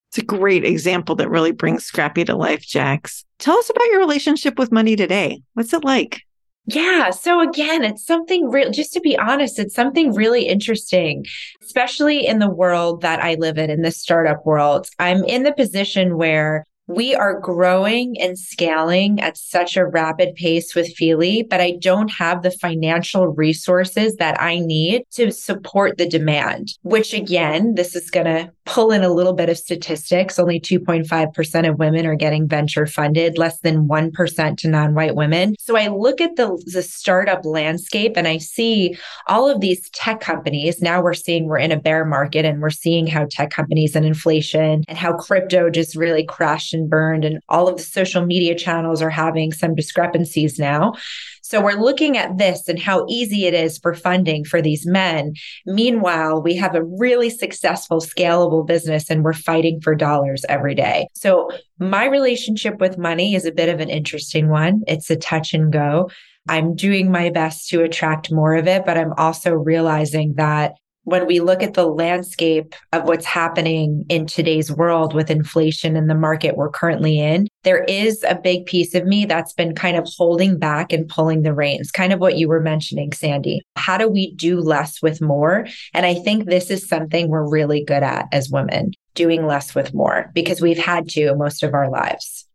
It's 0.10 0.18
a 0.18 0.24
great 0.24 0.66
example 0.66 1.16
that 1.16 1.30
really 1.30 1.52
brings 1.52 1.86
Scrappy 1.86 2.26
to 2.26 2.36
life, 2.36 2.62
Jax. 2.62 3.26
Tell 3.38 3.58
us 3.58 3.70
about 3.70 3.86
your 3.92 4.00
relationship 4.00 4.58
with 4.58 4.72
money 4.72 4.96
today. 4.96 5.42
What's 5.54 5.74
it 5.74 5.84
like? 5.84 6.22
Yeah. 6.66 7.12
So 7.12 7.42
again, 7.42 7.84
it's 7.84 8.06
something 8.06 8.50
real, 8.50 8.72
just 8.72 8.94
to 8.94 9.00
be 9.00 9.18
honest, 9.18 9.60
it's 9.60 9.74
something 9.74 10.14
really 10.14 10.48
interesting, 10.48 11.26
especially 11.64 12.26
in 12.26 12.40
the 12.40 12.50
world 12.50 13.02
that 13.02 13.20
I 13.20 13.36
live 13.36 13.58
in, 13.58 13.70
in 13.70 13.82
the 13.82 13.92
startup 13.92 14.46
world. 14.46 14.88
I'm 15.00 15.24
in 15.26 15.44
the 15.44 15.54
position 15.54 16.18
where 16.18 16.66
we 16.90 17.14
are 17.14 17.40
growing 17.40 18.20
and 18.20 18.38
scaling 18.38 19.20
at 19.22 19.38
such 19.38 19.78
a 19.78 19.86
rapid 19.86 20.34
pace 20.34 20.74
with 20.74 20.92
Feely, 20.96 21.44
but 21.44 21.62
I 21.62 21.78
don't 21.80 22.10
have 22.10 22.42
the 22.42 22.50
financial 22.50 23.28
resources 23.28 24.16
that 24.16 24.42
I 24.42 24.58
need 24.58 25.04
to 25.12 25.32
support 25.32 26.00
the 26.00 26.10
demand, 26.10 26.70
which 26.82 27.14
again, 27.14 27.76
this 27.76 27.96
is 27.96 28.10
going 28.10 28.26
to 28.26 28.52
pull 28.66 28.92
in 28.92 29.04
a 29.04 29.14
little 29.14 29.34
bit 29.34 29.50
of 29.50 29.58
statistics. 29.58 30.40
Only 30.40 30.60
2.5% 30.60 31.70
of 31.70 31.78
women 31.78 32.08
are 32.08 32.16
getting 32.16 32.48
venture 32.48 32.88
funded, 32.88 33.38
less 33.38 33.60
than 33.60 33.88
1% 33.88 34.58
to 34.58 34.68
non 34.68 34.96
white 34.96 35.16
women. 35.16 35.56
So 35.60 35.78
I 35.78 35.88
look 35.88 36.20
at 36.20 36.38
the, 36.38 36.60
the 36.74 36.82
startup 36.82 37.46
landscape 37.46 38.14
and 38.16 38.28
I 38.28 38.40
see 38.40 38.98
all 39.28 39.48
of 39.48 39.62
these 39.62 39.90
tech 39.92 40.22
companies. 40.22 40.82
Now 40.82 41.04
we're 41.04 41.14
seeing 41.14 41.46
we're 41.46 41.60
in 41.60 41.72
a 41.72 41.80
bear 41.80 42.04
market 42.04 42.46
and 42.46 42.62
we're 42.62 42.72
seeing 42.72 43.06
how 43.06 43.28
tech 43.30 43.52
companies 43.52 43.96
and 43.96 44.06
inflation 44.06 44.84
and 44.88 44.98
how 44.98 45.14
crypto 45.14 45.70
just 45.70 45.96
really 45.96 46.26
crashed 46.26 46.74
burned. 46.88 47.26
And 47.26 47.40
all 47.50 47.68
of 47.68 47.78
the 47.78 47.84
social 47.84 48.26
media 48.26 48.56
channels 48.56 49.02
are 49.02 49.10
having 49.10 49.52
some 49.52 49.76
discrepancies 49.76 50.60
now. 50.60 50.94
So 51.42 51.60
we're 51.60 51.82
looking 51.82 52.16
at 52.16 52.38
this 52.38 52.70
and 52.70 52.78
how 52.78 53.08
easy 53.10 53.48
it 53.48 53.56
is 53.56 53.80
for 53.80 53.96
funding 53.96 54.46
for 54.46 54.62
these 54.62 54.86
men. 54.86 55.34
Meanwhile, 55.66 56.44
we 56.44 56.56
have 56.58 56.76
a 56.76 56.84
really 56.84 57.32
successful, 57.32 58.02
scalable 58.02 58.68
business 58.68 59.10
and 59.10 59.24
we're 59.24 59.34
fighting 59.34 59.82
for 59.82 59.96
dollars 59.96 60.46
every 60.48 60.76
day. 60.76 61.08
So 61.16 61.50
my 61.80 62.06
relationship 62.06 62.80
with 62.80 63.00
money 63.00 63.34
is 63.34 63.46
a 63.46 63.52
bit 63.52 63.68
of 63.68 63.80
an 63.80 63.90
interesting 63.90 64.50
one. 64.50 64.84
It's 64.86 65.10
a 65.10 65.16
touch 65.16 65.56
and 65.56 65.74
go. 65.74 66.12
I'm 66.48 66.76
doing 66.76 67.12
my 67.12 67.32
best 67.32 67.68
to 67.70 67.84
attract 67.84 68.32
more 68.32 68.56
of 68.56 68.68
it, 68.68 68.86
but 68.86 68.98
I'm 68.98 69.14
also 69.18 69.54
realizing 69.54 70.36
that 70.36 70.74
when 71.10 71.26
we 71.26 71.40
look 71.40 71.64
at 71.64 71.74
the 71.74 71.88
landscape 71.88 72.76
of 72.94 73.04
what's 73.04 73.26
happening 73.26 74.06
in 74.10 74.28
today's 74.28 74.72
world 74.72 75.14
with 75.14 75.32
inflation 75.32 75.96
and 75.96 76.10
the 76.10 76.16
market 76.16 76.56
we're 76.56 76.70
currently 76.70 77.20
in, 77.20 77.48
there 77.64 77.84
is 77.86 78.24
a 78.24 78.36
big 78.36 78.66
piece 78.68 78.94
of 78.94 79.06
me 79.06 79.26
that's 79.26 79.54
been 79.54 79.74
kind 79.74 79.98
of 79.98 80.08
holding 80.16 80.60
back 80.60 80.94
and 80.94 81.10
pulling 81.10 81.42
the 81.42 81.54
reins, 81.54 81.90
kind 81.90 82.14
of 82.14 82.20
what 82.20 82.38
you 82.38 82.48
were 82.48 82.62
mentioning, 82.62 83.12
Sandy. 83.12 83.62
How 83.76 83.98
do 83.98 84.08
we 84.08 84.34
do 84.36 84.60
less 84.60 85.02
with 85.02 85.20
more? 85.20 85.68
And 85.94 86.06
I 86.06 86.14
think 86.14 86.46
this 86.46 86.70
is 86.70 86.88
something 86.88 87.30
we're 87.30 87.50
really 87.50 87.84
good 87.84 88.04
at 88.04 88.28
as 88.32 88.50
women, 88.50 88.92
doing 89.16 89.48
less 89.48 89.74
with 89.74 89.94
more 89.94 90.30
because 90.34 90.62
we've 90.62 90.78
had 90.78 91.10
to 91.10 91.36
most 91.36 91.64
of 91.64 91.74
our 91.74 91.90
lives. 91.90 92.46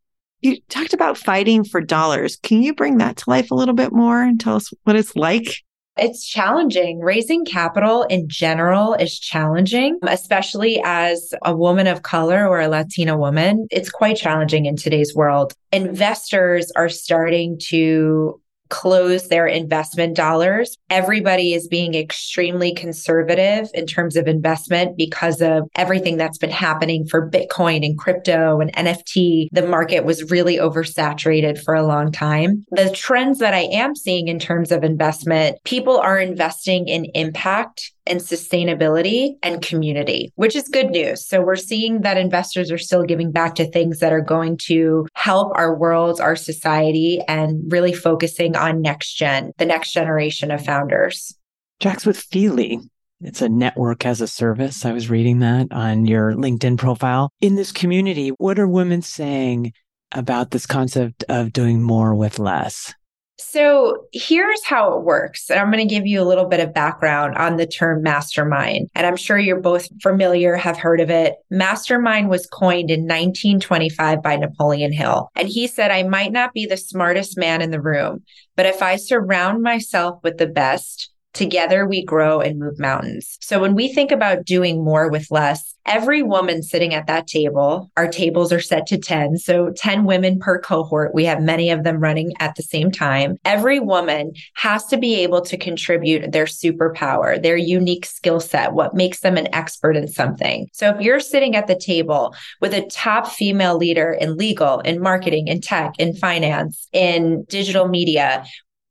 You 0.43 0.61
talked 0.69 0.93
about 0.93 1.19
fighting 1.19 1.65
for 1.65 1.81
dollars. 1.81 2.37
Can 2.37 2.63
you 2.63 2.75
bring 2.75 2.99
that 2.99 3.17
to 3.17 3.31
life 3.31 3.51
a 3.51 3.55
little 3.55 3.75
bit 3.75 3.93
more 3.93 4.23
and 4.23 4.39
tell 4.39 4.57
us 4.57 4.73
what 4.85 4.95
it's 4.95 5.17
like? 5.17 5.63
It's 5.97 6.27
challenging. 6.27 6.99
Raising 7.01 7.45
capital 7.45 8.03
in 8.05 8.29
general 8.29 8.95
is 8.95 9.17
challenging, 9.19 9.99
especially 10.03 10.83
as 10.85 11.33
a 11.45 11.55
woman 11.55 11.87
of 11.87 12.03
color 12.03 12.49
or 12.49 12.61
a 12.61 12.69
Latina 12.69 13.17
woman. 13.17 13.69
It's 13.71 13.91
quite 13.91 14.17
challenging 14.17 14.67
in 14.67 14.77
today's 14.77 15.15
world. 15.15 15.55
Investors 15.73 16.73
are 16.75 16.89
starting 16.89 17.59
to 17.69 18.41
close 18.75 19.28
their 19.28 19.47
investment 19.47 20.16
dollars. 20.16 20.76
Everybody 20.90 21.54
is 21.54 21.69
being 21.69 21.95
extremely 21.95 22.75
conservative 22.75 23.69
in 23.73 23.87
terms 23.87 24.16
of 24.16 24.26
investment 24.26 24.97
because 24.97 25.40
of 25.40 25.69
everything 25.76 26.16
that's 26.16 26.38
been 26.38 26.50
happening 26.50 27.07
for 27.07 27.31
Bitcoin 27.31 27.87
and 27.87 27.97
crypto 27.97 28.61
and 28.61 28.73
NFT. 28.73 29.47
The 29.52 29.69
market 29.69 30.04
was 30.04 30.28
really 30.28 30.57
oversaturated 30.57 31.62
for 31.62 31.75
a 31.75 31.87
long 31.87 32.11
time. 32.11 32.66
The 32.73 32.90
trends 32.90 33.38
that 33.38 33.54
I 33.54 33.69
am 33.71 33.95
seeing 33.95 34.26
in 34.26 34.40
terms 34.40 34.73
of 34.73 34.83
investment, 34.83 35.59
people 35.62 35.99
are 35.99 36.19
investing 36.19 36.88
in 36.88 37.04
impact 37.14 37.93
and 38.07 38.21
sustainability 38.21 39.37
and 39.43 39.63
community, 39.63 40.33
which 40.37 40.55
is 40.55 40.69
good 40.69 40.91
news. 40.91 41.27
So 41.27 41.41
we're 41.41 41.57
seeing 41.57 42.03
that 42.03 42.17
investors 42.17 42.71
are 42.71 42.79
still 42.79 43.05
giving 43.05 43.33
back 43.33 43.55
to 43.57 43.71
things 43.71 44.01
that 44.01 44.13
are 44.13 44.21
going 44.21 44.59
to 44.65 45.07
help 45.15 45.53
our 45.57 45.75
world, 45.75 46.21
our 46.21 46.37
society, 46.37 47.21
and 47.29 47.61
really 47.73 47.93
focusing 47.93 48.57
on 48.57 48.83
next 48.83 49.15
gen, 49.15 49.53
the 49.59 49.67
next 49.67 49.93
generation 49.93 50.51
of 50.51 50.65
founders. 50.65 51.35
Jax 51.81 52.07
with 52.07 52.19
Feely. 52.19 52.81
It's 53.21 53.41
a 53.41 53.49
network 53.49 54.05
as 54.05 54.21
a 54.21 54.27
service. 54.27 54.85
I 54.85 54.93
was 54.93 55.09
reading 55.09 55.39
that 55.39 55.69
on 55.71 56.05
your 56.05 56.35
LinkedIn 56.35 56.77
profile. 56.77 57.31
In 57.41 57.55
this 57.55 57.73
community, 57.73 58.29
what 58.29 58.59
are 58.59 58.69
women 58.69 59.01
saying 59.03 59.73
about 60.13 60.51
this 60.51 60.67
concept 60.67 61.25
of 61.29 61.53
doing 61.53 61.83
more 61.83 62.15
with 62.15 62.39
less? 62.39 62.93
So 63.37 64.07
here's 64.12 64.64
how 64.64 64.97
it 64.97 65.05
works. 65.05 65.50
And 65.50 65.59
I'm 65.59 65.71
going 65.71 65.87
to 65.87 65.95
give 65.95 66.07
you 66.07 66.21
a 66.21 66.25
little 66.25 66.45
bit 66.45 66.61
of 66.61 66.73
background 66.73 67.37
on 67.37 67.57
the 67.57 67.67
term 67.67 68.03
mastermind. 68.03 68.88
And 68.95 69.07
I'm 69.07 69.17
sure 69.17 69.38
you're 69.38 69.61
both 69.61 69.88
familiar, 70.00 70.57
have 70.57 70.79
heard 70.79 71.00
of 71.00 71.11
it. 71.11 71.35
Mastermind 71.50 72.29
was 72.29 72.47
coined 72.47 72.91
in 72.91 73.00
1925 73.03 74.23
by 74.23 74.37
Napoleon 74.37 74.93
Hill. 74.93 75.31
And 75.35 75.49
he 75.49 75.67
said, 75.67 75.91
I 75.91 76.05
might 76.05 76.33
not 76.33 76.53
be 76.53 76.67
the 76.67 76.76
smartest 76.76 77.37
man 77.37 77.61
in 77.61 77.71
the 77.71 77.81
room, 77.81 78.23
but 78.57 78.67
if 78.67 78.83
I 78.83 78.97
surround 78.97 79.62
myself 79.62 80.21
with 80.23 80.38
the 80.38 80.47
best, 80.47 81.11
Together 81.35 81.87
we 81.87 82.05
grow 82.05 82.41
and 82.41 82.59
move 82.59 82.79
mountains. 82.79 83.37
So 83.41 83.61
when 83.61 83.75
we 83.75 83.93
think 83.93 84.11
about 84.12 84.45
doing 84.47 84.85
more 84.85 85.11
with 85.11 85.31
less, 85.31 85.75
every 85.85 86.23
woman 86.23 86.62
sitting 86.62 86.95
at 86.95 87.07
that 87.09 87.26
table, 87.26 87.91
our 87.97 88.09
tables 88.09 88.53
are 88.53 88.61
set 88.61 88.87
to 88.87 88.99
10. 88.99 89.38
So 89.38 89.71
10 89.76 90.05
women 90.05 90.38
per 90.38 90.61
cohort. 90.61 91.14
We 91.14 91.25
have 91.25 91.43
many 91.43 91.71
of 91.71 91.85
them 91.85 91.99
running 91.99 92.33
at 92.38 92.55
the 92.55 92.62
same 92.62 92.91
time. 92.91 93.37
Every 93.45 93.81
woman 93.81 94.33
has 94.55 94.87
to 94.87 94.97
be 94.97 95.17
able 95.17 95.43
to 95.43 95.57
contribute 95.57 96.33
their 96.33 96.47
superpower, 96.47 97.43
their 97.43 97.57
unique 97.57 98.07
skill 98.07 98.41
set, 98.41 98.73
what 98.73 98.95
makes 98.95 99.21
them 99.21 99.37
an 99.37 99.53
expert 99.53 99.97
in 99.97 100.09
something. 100.09 100.69
So 100.73 100.91
if 100.91 101.00
you're 101.00 101.21
sitting 101.21 101.57
at 101.57 101.67
the 101.67 101.76
table 101.76 102.35
with 102.61 102.73
a 102.75 102.87
top 102.87 103.26
female 103.26 103.76
leader 103.76 104.12
in 104.12 104.37
legal, 104.37 104.81
in 104.81 105.00
marketing, 105.00 105.49
in 105.49 105.61
tech, 105.61 105.95
in 105.99 106.14
finance, 106.14 106.88
in 106.93 107.45
digital 107.49 107.88
media, 107.88 108.45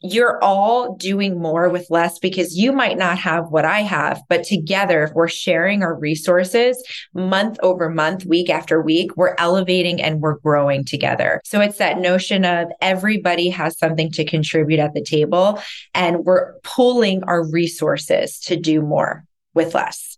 you're 0.04 0.44
all 0.44 0.96
doing 0.96 1.40
more 1.40 1.70
with 1.70 1.88
less 1.90 2.20
because 2.20 2.58
you 2.58 2.74
might 2.74 2.98
not 2.98 3.18
have 3.18 3.50
what 3.50 3.64
I 3.64 3.80
have, 3.80 4.22
but 4.28 4.44
together, 4.44 5.04
if 5.04 5.14
we're 5.14 5.30
sharing 5.30 5.82
our 5.82 5.98
resources 5.98 6.84
month 7.14 7.58
over 7.64 7.90
month, 7.90 8.26
week 8.26 8.50
after 8.50 8.82
week, 8.82 9.16
we're 9.16 9.34
elevating 9.38 10.02
and 10.02 10.20
we're 10.20 10.40
growing 10.40 10.84
together. 10.84 11.40
So 11.46 11.62
it's 11.62 11.78
that 11.78 12.00
notion 12.00 12.44
of 12.44 12.68
everybody 12.82 13.50
has 13.50 13.80
something 13.80 14.12
to 14.12 14.26
contribute 14.26 14.82
at 14.82 14.94
the 14.94 15.04
table 15.04 15.62
and 15.94 16.26
we're 16.26 16.60
pooling 16.64 17.24
our 17.24 17.50
resources 17.50 18.40
to 18.42 18.58
do 18.58 18.82
more 18.82 19.24
with 19.54 19.74
less. 19.74 20.18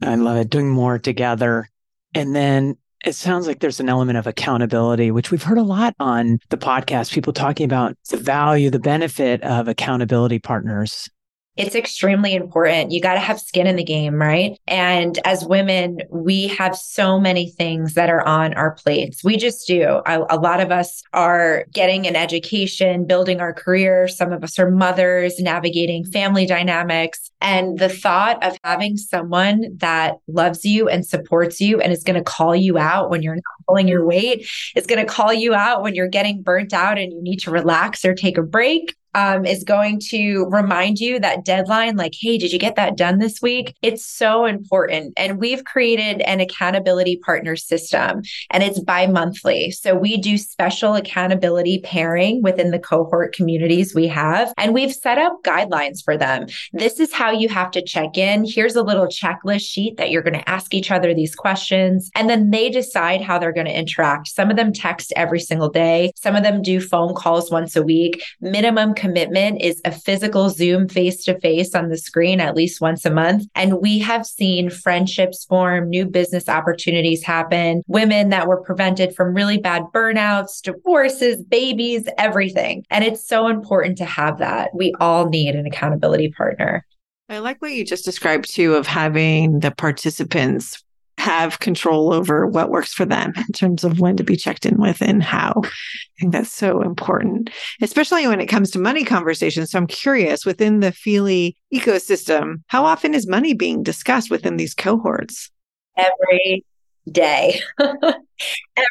I 0.00 0.14
love 0.14 0.36
it. 0.36 0.50
Doing 0.50 0.70
more 0.70 1.00
together. 1.00 1.68
And 2.14 2.36
then 2.36 2.76
it 3.04 3.14
sounds 3.14 3.46
like 3.46 3.60
there's 3.60 3.80
an 3.80 3.88
element 3.88 4.18
of 4.18 4.26
accountability, 4.26 5.10
which 5.10 5.30
we've 5.30 5.42
heard 5.42 5.58
a 5.58 5.62
lot 5.62 5.94
on 6.00 6.38
the 6.48 6.56
podcast, 6.56 7.12
people 7.12 7.32
talking 7.32 7.64
about 7.64 7.96
the 8.10 8.16
value, 8.16 8.70
the 8.70 8.78
benefit 8.78 9.42
of 9.42 9.68
accountability 9.68 10.38
partners 10.38 11.08
it's 11.56 11.76
extremely 11.76 12.34
important. 12.34 12.90
You 12.90 13.00
got 13.00 13.14
to 13.14 13.20
have 13.20 13.40
skin 13.40 13.66
in 13.66 13.76
the 13.76 13.84
game, 13.84 14.14
right? 14.14 14.58
And 14.66 15.18
as 15.24 15.44
women, 15.44 16.00
we 16.10 16.48
have 16.48 16.76
so 16.76 17.20
many 17.20 17.50
things 17.50 17.94
that 17.94 18.10
are 18.10 18.26
on 18.26 18.54
our 18.54 18.72
plates. 18.72 19.22
We 19.22 19.36
just 19.36 19.66
do. 19.66 20.02
A, 20.06 20.38
lot 20.44 20.60
of 20.60 20.72
us 20.72 21.02
are 21.12 21.64
getting 21.72 22.06
an 22.06 22.16
education, 22.16 23.06
building 23.06 23.40
our 23.40 23.52
career. 23.52 24.08
Some 24.08 24.32
of 24.32 24.42
us 24.42 24.58
are 24.58 24.70
mothers, 24.70 25.38
navigating 25.38 26.04
family 26.04 26.44
dynamics. 26.44 27.30
And 27.40 27.78
the 27.78 27.88
thought 27.88 28.42
of 28.44 28.56
having 28.64 28.96
someone 28.96 29.76
that 29.76 30.16
loves 30.26 30.64
you 30.64 30.88
and 30.88 31.06
supports 31.06 31.60
you 31.60 31.80
and 31.80 31.92
is 31.92 32.02
going 32.02 32.16
to 32.16 32.24
call 32.24 32.56
you 32.56 32.78
out 32.78 33.10
when 33.10 33.22
you're 33.22 33.36
not 33.36 33.44
pulling 33.68 33.88
your 33.88 34.04
weight, 34.04 34.46
is 34.74 34.86
going 34.86 35.04
to 35.04 35.10
call 35.10 35.32
you 35.32 35.54
out 35.54 35.82
when 35.82 35.94
you're 35.94 36.08
getting 36.08 36.42
burnt 36.42 36.72
out 36.72 36.98
and 36.98 37.12
you 37.12 37.22
need 37.22 37.38
to 37.38 37.50
relax 37.50 38.04
or 38.04 38.14
take 38.14 38.36
a 38.36 38.42
break 38.42 38.96
um, 39.14 39.44
is 39.44 39.64
going 39.64 40.00
to 40.10 40.46
remind 40.50 40.98
you 40.98 41.18
that 41.20 41.44
deadline, 41.44 41.96
like, 41.96 42.14
hey, 42.18 42.38
did 42.38 42.52
you 42.52 42.58
get 42.58 42.76
that 42.76 42.96
done 42.96 43.18
this 43.18 43.40
week? 43.40 43.76
It's 43.82 44.04
so 44.04 44.44
important. 44.44 45.14
And 45.16 45.38
we've 45.38 45.64
created 45.64 46.20
an 46.22 46.40
accountability 46.40 47.16
partner 47.18 47.56
system 47.56 48.22
and 48.50 48.62
it's 48.62 48.80
bi 48.80 49.06
monthly. 49.06 49.70
So 49.70 49.94
we 49.94 50.16
do 50.16 50.38
special 50.38 50.94
accountability 50.94 51.80
pairing 51.80 52.42
within 52.42 52.70
the 52.70 52.78
cohort 52.78 53.34
communities 53.34 53.94
we 53.94 54.06
have. 54.08 54.52
And 54.56 54.74
we've 54.74 54.92
set 54.92 55.18
up 55.18 55.42
guidelines 55.44 56.02
for 56.04 56.16
them. 56.16 56.46
This 56.72 57.00
is 57.00 57.12
how 57.12 57.30
you 57.30 57.48
have 57.48 57.70
to 57.72 57.82
check 57.82 58.16
in. 58.16 58.44
Here's 58.44 58.76
a 58.76 58.82
little 58.82 59.06
checklist 59.06 59.62
sheet 59.62 59.96
that 59.96 60.10
you're 60.10 60.22
going 60.22 60.38
to 60.38 60.48
ask 60.48 60.74
each 60.74 60.90
other 60.90 61.14
these 61.14 61.34
questions. 61.34 62.10
And 62.14 62.28
then 62.28 62.50
they 62.50 62.70
decide 62.70 63.20
how 63.20 63.38
they're 63.38 63.52
going 63.52 63.66
to 63.66 63.78
interact. 63.78 64.28
Some 64.28 64.50
of 64.50 64.56
them 64.56 64.72
text 64.72 65.12
every 65.16 65.40
single 65.40 65.68
day, 65.68 66.12
some 66.16 66.36
of 66.36 66.42
them 66.42 66.62
do 66.62 66.80
phone 66.80 67.14
calls 67.14 67.50
once 67.50 67.76
a 67.76 67.82
week, 67.82 68.22
minimum 68.40 68.94
commitment 69.04 69.60
is 69.60 69.82
a 69.84 69.92
physical 69.92 70.48
Zoom 70.48 70.88
face 70.88 71.22
to 71.24 71.38
face 71.40 71.74
on 71.74 71.90
the 71.90 71.98
screen 71.98 72.40
at 72.40 72.56
least 72.56 72.80
once 72.80 73.04
a 73.04 73.10
month. 73.10 73.44
And 73.54 73.82
we 73.82 73.98
have 73.98 74.24
seen 74.24 74.70
friendships 74.70 75.44
form, 75.44 75.90
new 75.90 76.06
business 76.06 76.48
opportunities 76.48 77.22
happen, 77.22 77.82
women 77.86 78.30
that 78.30 78.46
were 78.46 78.62
prevented 78.62 79.14
from 79.14 79.34
really 79.34 79.58
bad 79.58 79.82
burnouts, 79.92 80.62
divorces, 80.62 81.42
babies, 81.42 82.08
everything. 82.16 82.86
And 82.88 83.04
it's 83.04 83.28
so 83.28 83.48
important 83.48 83.98
to 83.98 84.06
have 84.06 84.38
that. 84.38 84.70
We 84.74 84.94
all 85.00 85.28
need 85.28 85.54
an 85.54 85.66
accountability 85.66 86.30
partner. 86.30 86.86
I 87.28 87.38
like 87.38 87.60
what 87.60 87.72
you 87.72 87.84
just 87.84 88.06
described 88.06 88.50
too 88.50 88.74
of 88.74 88.86
having 88.86 89.60
the 89.60 89.70
participants 89.70 90.82
have 91.24 91.58
control 91.58 92.12
over 92.12 92.46
what 92.46 92.68
works 92.68 92.92
for 92.92 93.06
them 93.06 93.32
in 93.34 93.52
terms 93.54 93.82
of 93.82 93.98
when 93.98 94.14
to 94.14 94.22
be 94.22 94.36
checked 94.36 94.66
in 94.66 94.78
with 94.78 95.00
and 95.00 95.22
how. 95.22 95.54
I 95.64 96.20
think 96.20 96.32
that's 96.32 96.52
so 96.52 96.82
important, 96.82 97.48
especially 97.80 98.26
when 98.28 98.40
it 98.40 98.46
comes 98.46 98.70
to 98.72 98.78
money 98.78 99.04
conversations. 99.04 99.70
So 99.70 99.78
I'm 99.78 99.86
curious 99.86 100.44
within 100.44 100.80
the 100.80 100.92
Feely 100.92 101.56
ecosystem, 101.72 102.56
how 102.66 102.84
often 102.84 103.14
is 103.14 103.26
money 103.26 103.54
being 103.54 103.82
discussed 103.82 104.30
within 104.30 104.58
these 104.58 104.74
cohorts? 104.74 105.50
Every 105.96 106.62
day. 107.10 107.58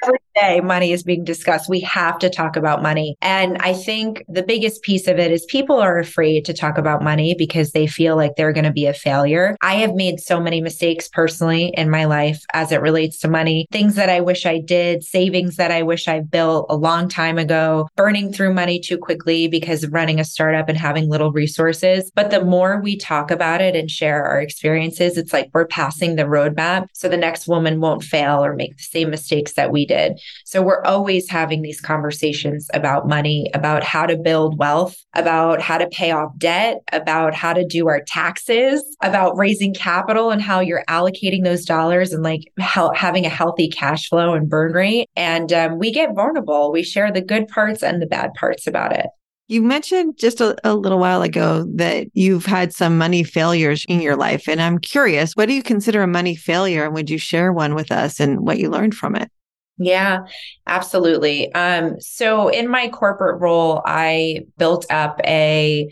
Every 0.04 0.20
day, 0.36 0.62
money 0.62 0.92
is 0.94 1.04
being 1.04 1.24
discussed. 1.24 1.70
We 1.70 1.82
have 1.82 2.18
to 2.20 2.30
talk 2.30 2.56
about 2.56 2.82
money. 2.82 3.18
And 3.22 3.58
I 3.60 3.74
think 3.74 4.24
the 4.30 4.44
biggest 4.44 4.82
piece 4.82 5.08
of 5.08 5.20
it 5.20 5.32
is 5.32 5.46
people 5.46 5.80
are 5.80 6.00
afraid 6.00 6.46
to 6.46 6.54
talk 6.54 6.78
about 6.78 7.04
money 7.04 7.36
because 7.38 7.72
they 7.72 7.86
feel 7.86 8.16
like 8.16 8.36
they're 8.36 8.54
going 8.54 8.64
to 8.64 8.72
be 8.72 8.86
a 8.86 8.94
failure. 8.94 9.58
I 9.62 9.76
have 9.76 9.94
made 9.94 10.22
so 10.22 10.40
many 10.40 10.62
mistakes 10.62 11.10
personally 11.10 11.74
in 11.76 11.90
my 11.90 12.06
life 12.06 12.42
as 12.54 12.72
it 12.72 12.82
relates 12.82 13.20
to 13.20 13.28
money, 13.28 13.68
things 13.72 13.96
that 13.96 14.10
I 14.10 14.22
wish 14.22 14.46
I 14.46 14.60
did, 14.60 15.04
savings 15.04 15.58
that 15.58 15.72
I 15.72 15.84
wish 15.84 16.08
I 16.08 16.22
built 16.22 16.68
a 16.70 16.78
long 16.78 17.10
time 17.10 17.38
ago, 17.38 17.90
burning 17.98 18.32
through 18.32 18.54
money 18.54 18.80
too 18.80 18.98
quickly 18.98 19.50
because 19.50 19.86
running 19.90 20.20
a 20.20 20.26
startup 20.26 20.70
and 20.70 20.78
having 20.78 21.10
little 21.10 21.34
resources. 21.34 22.10
But 22.16 22.32
the 22.32 22.44
more 22.44 22.80
we 22.82 22.98
talk 22.98 23.32
about 23.32 23.62
it 23.62 23.76
and 23.76 23.92
share 23.92 24.24
our 24.24 24.40
experiences, 24.40 25.18
it's 25.18 25.34
like 25.34 25.50
we're 25.54 25.68
passing 25.68 26.16
the 26.16 26.24
roadmap 26.24 26.88
so 26.94 27.10
the 27.10 27.18
next 27.18 27.48
woman 27.48 27.82
won't 27.82 28.04
fail 28.04 28.44
or 28.44 28.56
make 28.56 28.78
the 28.78 28.84
same 28.84 29.10
mistake 29.10 29.33
mistakes 29.34 29.54
that 29.54 29.72
we 29.72 29.86
did. 29.86 30.20
So 30.46 30.62
we're 30.62 30.84
always 30.84 31.30
having 31.30 31.62
these 31.62 31.82
conversations 31.82 32.70
about 32.74 33.08
money, 33.08 33.50
about 33.54 33.84
how 33.84 34.06
to 34.06 34.18
build 34.18 34.58
wealth, 34.58 34.96
about 35.16 35.62
how 35.62 35.78
to 35.78 35.88
pay 35.88 36.12
off 36.12 36.38
debt, 36.38 36.82
about 36.92 37.34
how 37.34 37.54
to 37.54 37.66
do 37.66 37.88
our 37.88 38.02
taxes, 38.06 38.84
about 39.02 39.38
raising 39.38 39.74
capital 39.74 40.30
and 40.30 40.42
how 40.42 40.60
you're 40.60 40.84
allocating 40.88 41.44
those 41.44 41.66
dollars 41.66 42.14
and 42.14 42.24
like 42.24 42.42
having 42.60 43.26
a 43.26 43.30
healthy 43.30 43.70
cash 43.70 44.08
flow 44.08 44.34
and 44.34 44.50
burn 44.50 44.74
rate. 44.74 45.10
And 45.16 45.52
um, 45.52 45.80
we 45.80 45.92
get 45.92 46.16
vulnerable. 46.16 46.72
We 46.72 46.84
share 46.84 47.12
the 47.12 47.22
good 47.22 47.48
parts 47.48 47.82
and 47.82 48.02
the 48.02 48.06
bad 48.08 48.34
parts 48.36 48.68
about 48.68 48.94
it. 48.94 49.08
You 49.54 49.62
mentioned 49.62 50.18
just 50.18 50.42
a, 50.42 50.58
a, 50.64 50.74
little 50.74 50.98
while 50.98 51.22
ago 51.22 51.64
that 51.76 52.08
you've 52.16 52.48
had 52.48 52.74
some 52.74 52.98
money 52.98 53.24
failures 53.24 53.86
in 53.88 54.02
your 54.02 54.16
life. 54.16 54.50
And 54.50 54.60
I'm 54.60 54.80
curious, 54.80 55.34
what 55.34 55.48
do 55.48 55.54
you 55.54 55.62
consider 55.62 56.02
a 56.02 56.08
money 56.08 56.36
failure? 56.36 56.86
And 56.86 56.96
would 56.96 57.08
you 57.08 57.20
share 57.20 57.54
one 57.54 57.76
with 57.76 57.92
us 57.92 58.20
and 58.20 58.40
what 58.40 58.58
you 58.58 58.72
learned 58.72 58.96
from 58.96 59.16
it? 59.16 59.30
Yeah, 59.78 60.22
absolutely. 60.66 61.54
Um, 61.54 62.02
so 62.02 62.48
in 62.48 62.68
my 62.68 62.88
corporate 62.88 63.42
role, 63.42 63.84
I 63.86 64.40
built 64.58 64.88
up 64.90 65.22
a 65.24 65.88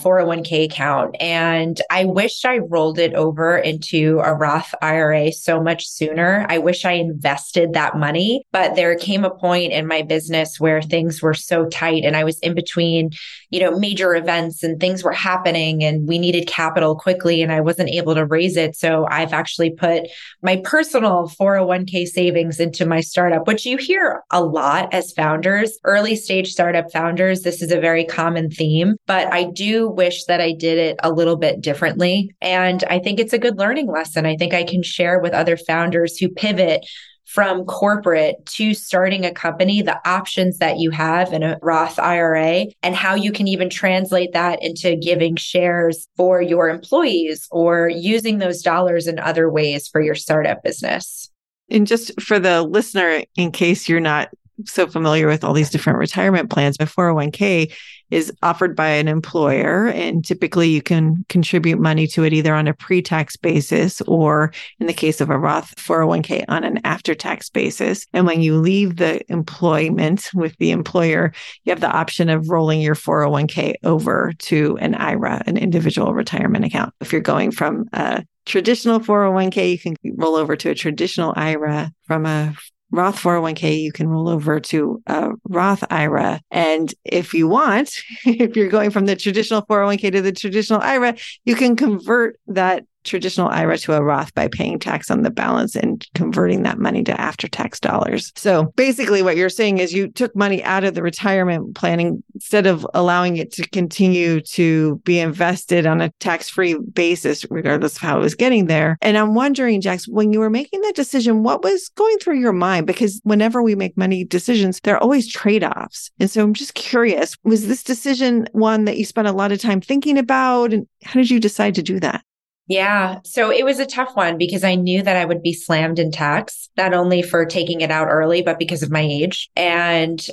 401k 0.00 0.64
account. 0.64 1.16
And 1.20 1.80
I 1.90 2.04
wish 2.04 2.44
I 2.44 2.58
rolled 2.58 2.98
it 2.98 3.14
over 3.14 3.58
into 3.58 4.20
a 4.24 4.34
Roth 4.34 4.74
IRA 4.82 5.32
so 5.32 5.62
much 5.62 5.86
sooner. 5.86 6.46
I 6.48 6.58
wish 6.58 6.84
I 6.84 6.92
invested 6.92 7.72
that 7.72 7.96
money, 7.96 8.44
but 8.52 8.76
there 8.76 8.94
came 8.96 9.24
a 9.24 9.30
point 9.30 9.72
in 9.72 9.86
my 9.86 10.02
business 10.02 10.58
where 10.58 10.82
things 10.82 11.22
were 11.22 11.34
so 11.34 11.66
tight 11.66 12.04
and 12.04 12.16
I 12.16 12.24
was 12.24 12.38
in 12.40 12.54
between, 12.54 13.10
you 13.50 13.60
know, 13.60 13.78
major 13.78 14.14
events 14.14 14.62
and 14.62 14.80
things 14.80 15.02
were 15.04 15.12
happening 15.12 15.84
and 15.84 16.08
we 16.08 16.18
needed 16.18 16.46
capital 16.46 16.96
quickly 16.96 17.42
and 17.42 17.52
I 17.52 17.60
wasn't 17.60 17.90
able 17.90 18.14
to 18.14 18.24
raise 18.24 18.56
it. 18.56 18.76
So 18.76 19.06
I've 19.10 19.32
actually 19.32 19.70
put 19.70 20.08
my 20.42 20.56
personal 20.64 21.28
401k 21.40 22.06
savings 22.06 22.60
into 22.60 22.86
my 22.86 23.00
startup, 23.00 23.46
which 23.46 23.66
you 23.66 23.76
hear 23.76 24.22
a 24.30 24.42
lot 24.42 24.92
as 24.92 25.12
founders, 25.12 25.78
early 25.84 26.16
stage 26.16 26.52
startup 26.52 26.90
founders. 26.92 27.42
This 27.42 27.62
is 27.62 27.70
a 27.70 27.80
very 27.80 28.04
common 28.04 28.50
theme, 28.50 28.96
but 29.06 29.32
I 29.32 29.44
do 29.44 29.89
wish 29.90 30.24
that 30.24 30.40
I 30.40 30.52
did 30.52 30.78
it 30.78 30.96
a 31.02 31.12
little 31.12 31.36
bit 31.36 31.60
differently. 31.60 32.34
And 32.40 32.82
I 32.84 32.98
think 32.98 33.20
it's 33.20 33.32
a 33.32 33.38
good 33.38 33.58
learning 33.58 33.86
lesson. 33.86 34.26
I 34.26 34.36
think 34.36 34.54
I 34.54 34.64
can 34.64 34.82
share 34.82 35.18
with 35.20 35.32
other 35.32 35.56
founders 35.56 36.16
who 36.16 36.28
pivot 36.28 36.84
from 37.30 37.64
corporate 37.64 38.44
to 38.44 38.74
starting 38.74 39.24
a 39.24 39.32
company, 39.32 39.82
the 39.82 40.08
options 40.08 40.58
that 40.58 40.78
you 40.78 40.90
have 40.90 41.32
in 41.32 41.44
a 41.44 41.58
Roth 41.62 41.96
IRA 41.96 42.66
and 42.82 42.96
how 42.96 43.14
you 43.14 43.30
can 43.30 43.46
even 43.46 43.70
translate 43.70 44.32
that 44.32 44.60
into 44.62 44.96
giving 44.96 45.36
shares 45.36 46.08
for 46.16 46.42
your 46.42 46.68
employees 46.68 47.46
or 47.52 47.88
using 47.88 48.38
those 48.38 48.62
dollars 48.62 49.06
in 49.06 49.20
other 49.20 49.48
ways 49.48 49.86
for 49.86 50.00
your 50.00 50.16
startup 50.16 50.64
business. 50.64 51.30
And 51.70 51.86
just 51.86 52.20
for 52.20 52.40
the 52.40 52.62
listener, 52.62 53.22
in 53.36 53.52
case 53.52 53.88
you're 53.88 54.00
not 54.00 54.30
so 54.66 54.86
familiar 54.86 55.26
with 55.26 55.44
all 55.44 55.52
these 55.52 55.70
different 55.70 55.98
retirement 55.98 56.50
plans, 56.50 56.76
a 56.80 56.84
401k 56.84 57.72
is 58.10 58.32
offered 58.42 58.74
by 58.74 58.88
an 58.88 59.08
employer. 59.08 59.86
And 59.86 60.24
typically 60.24 60.68
you 60.68 60.82
can 60.82 61.24
contribute 61.28 61.78
money 61.78 62.06
to 62.08 62.24
it 62.24 62.32
either 62.32 62.54
on 62.54 62.66
a 62.66 62.74
pre 62.74 63.02
tax 63.02 63.36
basis 63.36 64.00
or 64.02 64.52
in 64.78 64.86
the 64.86 64.92
case 64.92 65.20
of 65.20 65.30
a 65.30 65.38
Roth 65.38 65.74
401k 65.76 66.44
on 66.48 66.64
an 66.64 66.80
after 66.84 67.14
tax 67.14 67.48
basis. 67.48 68.06
And 68.12 68.26
when 68.26 68.42
you 68.42 68.56
leave 68.58 68.96
the 68.96 69.20
employment 69.30 70.30
with 70.34 70.56
the 70.58 70.72
employer, 70.72 71.32
you 71.64 71.70
have 71.70 71.80
the 71.80 71.90
option 71.90 72.28
of 72.28 72.50
rolling 72.50 72.80
your 72.80 72.94
401k 72.94 73.74
over 73.84 74.32
to 74.38 74.76
an 74.78 74.94
IRA, 74.94 75.42
an 75.46 75.56
individual 75.56 76.12
retirement 76.12 76.64
account. 76.64 76.92
If 77.00 77.12
you're 77.12 77.20
going 77.20 77.52
from 77.52 77.86
a 77.92 78.24
traditional 78.44 78.98
401k, 78.98 79.70
you 79.70 79.78
can 79.78 79.96
roll 80.16 80.34
over 80.34 80.56
to 80.56 80.70
a 80.70 80.74
traditional 80.74 81.32
IRA 81.36 81.92
from 82.06 82.26
a 82.26 82.54
Roth 82.90 83.20
401k, 83.20 83.80
you 83.80 83.92
can 83.92 84.08
roll 84.08 84.28
over 84.28 84.60
to 84.60 85.02
uh, 85.06 85.30
a 85.32 85.36
Roth 85.48 85.84
IRA. 85.90 86.40
And 86.50 86.92
if 87.04 87.34
you 87.34 87.48
want, 87.48 87.94
if 88.24 88.56
you're 88.56 88.68
going 88.68 88.90
from 88.90 89.06
the 89.06 89.16
traditional 89.16 89.62
401k 89.62 90.12
to 90.12 90.22
the 90.22 90.32
traditional 90.32 90.80
IRA, 90.80 91.16
you 91.44 91.54
can 91.54 91.76
convert 91.76 92.38
that 92.48 92.84
traditional 93.04 93.48
IRA 93.48 93.78
to 93.78 93.94
a 93.94 94.02
Roth 94.02 94.34
by 94.34 94.48
paying 94.48 94.78
tax 94.78 95.10
on 95.10 95.22
the 95.22 95.30
balance 95.30 95.76
and 95.76 96.06
converting 96.14 96.62
that 96.62 96.78
money 96.78 97.02
to 97.04 97.20
after 97.20 97.48
tax 97.48 97.80
dollars. 97.80 98.32
So 98.36 98.72
basically, 98.76 99.22
what 99.22 99.36
you're 99.36 99.48
saying 99.48 99.78
is 99.78 99.92
you 99.92 100.08
took 100.08 100.34
money 100.34 100.62
out 100.64 100.84
of 100.84 100.94
the 100.94 101.02
retirement 101.02 101.74
planning 101.74 102.22
instead 102.34 102.66
of 102.66 102.86
allowing 102.94 103.36
it 103.36 103.52
to 103.52 103.68
continue 103.68 104.40
to 104.40 104.96
be 105.04 105.18
invested 105.18 105.86
on 105.86 106.00
a 106.00 106.10
tax 106.20 106.48
free 106.48 106.78
basis, 106.92 107.44
regardless 107.50 107.96
of 107.96 108.02
how 108.02 108.18
it 108.18 108.22
was 108.22 108.34
getting 108.34 108.66
there. 108.66 108.98
And 109.00 109.16
I'm 109.16 109.34
wondering, 109.34 109.80
Jax, 109.80 110.08
when 110.08 110.32
you 110.32 110.40
were 110.40 110.50
making 110.50 110.80
that 110.82 110.94
decision, 110.94 111.42
what 111.42 111.62
was 111.62 111.88
going 111.90 112.18
through 112.18 112.40
your 112.40 112.52
mind? 112.52 112.86
Because 112.86 113.20
whenever 113.24 113.62
we 113.62 113.74
make 113.74 113.96
money 113.96 114.24
decisions, 114.24 114.80
there 114.80 114.96
are 114.96 115.02
always 115.02 115.30
trade 115.30 115.64
offs. 115.64 116.10
And 116.18 116.30
so 116.30 116.42
I'm 116.42 116.54
just 116.54 116.74
curious, 116.74 117.36
was 117.44 117.66
this 117.66 117.82
decision 117.82 118.46
one 118.52 118.84
that 118.84 118.98
you 118.98 119.04
spent 119.04 119.28
a 119.28 119.32
lot 119.32 119.52
of 119.52 119.60
time 119.60 119.80
thinking 119.80 120.18
about? 120.18 120.72
And 120.72 120.86
how 121.04 121.14
did 121.14 121.30
you 121.30 121.40
decide 121.40 121.74
to 121.76 121.82
do 121.82 122.00
that? 122.00 122.24
Yeah. 122.70 123.18
So 123.24 123.50
it 123.50 123.64
was 123.64 123.80
a 123.80 123.84
tough 123.84 124.14
one 124.14 124.38
because 124.38 124.62
I 124.62 124.76
knew 124.76 125.02
that 125.02 125.16
I 125.16 125.24
would 125.24 125.42
be 125.42 125.52
slammed 125.52 125.98
in 125.98 126.12
tax, 126.12 126.68
not 126.76 126.94
only 126.94 127.20
for 127.20 127.44
taking 127.44 127.80
it 127.80 127.90
out 127.90 128.06
early, 128.06 128.42
but 128.42 128.60
because 128.60 128.84
of 128.84 128.92
my 128.92 129.00
age. 129.00 129.50
And 129.56 130.24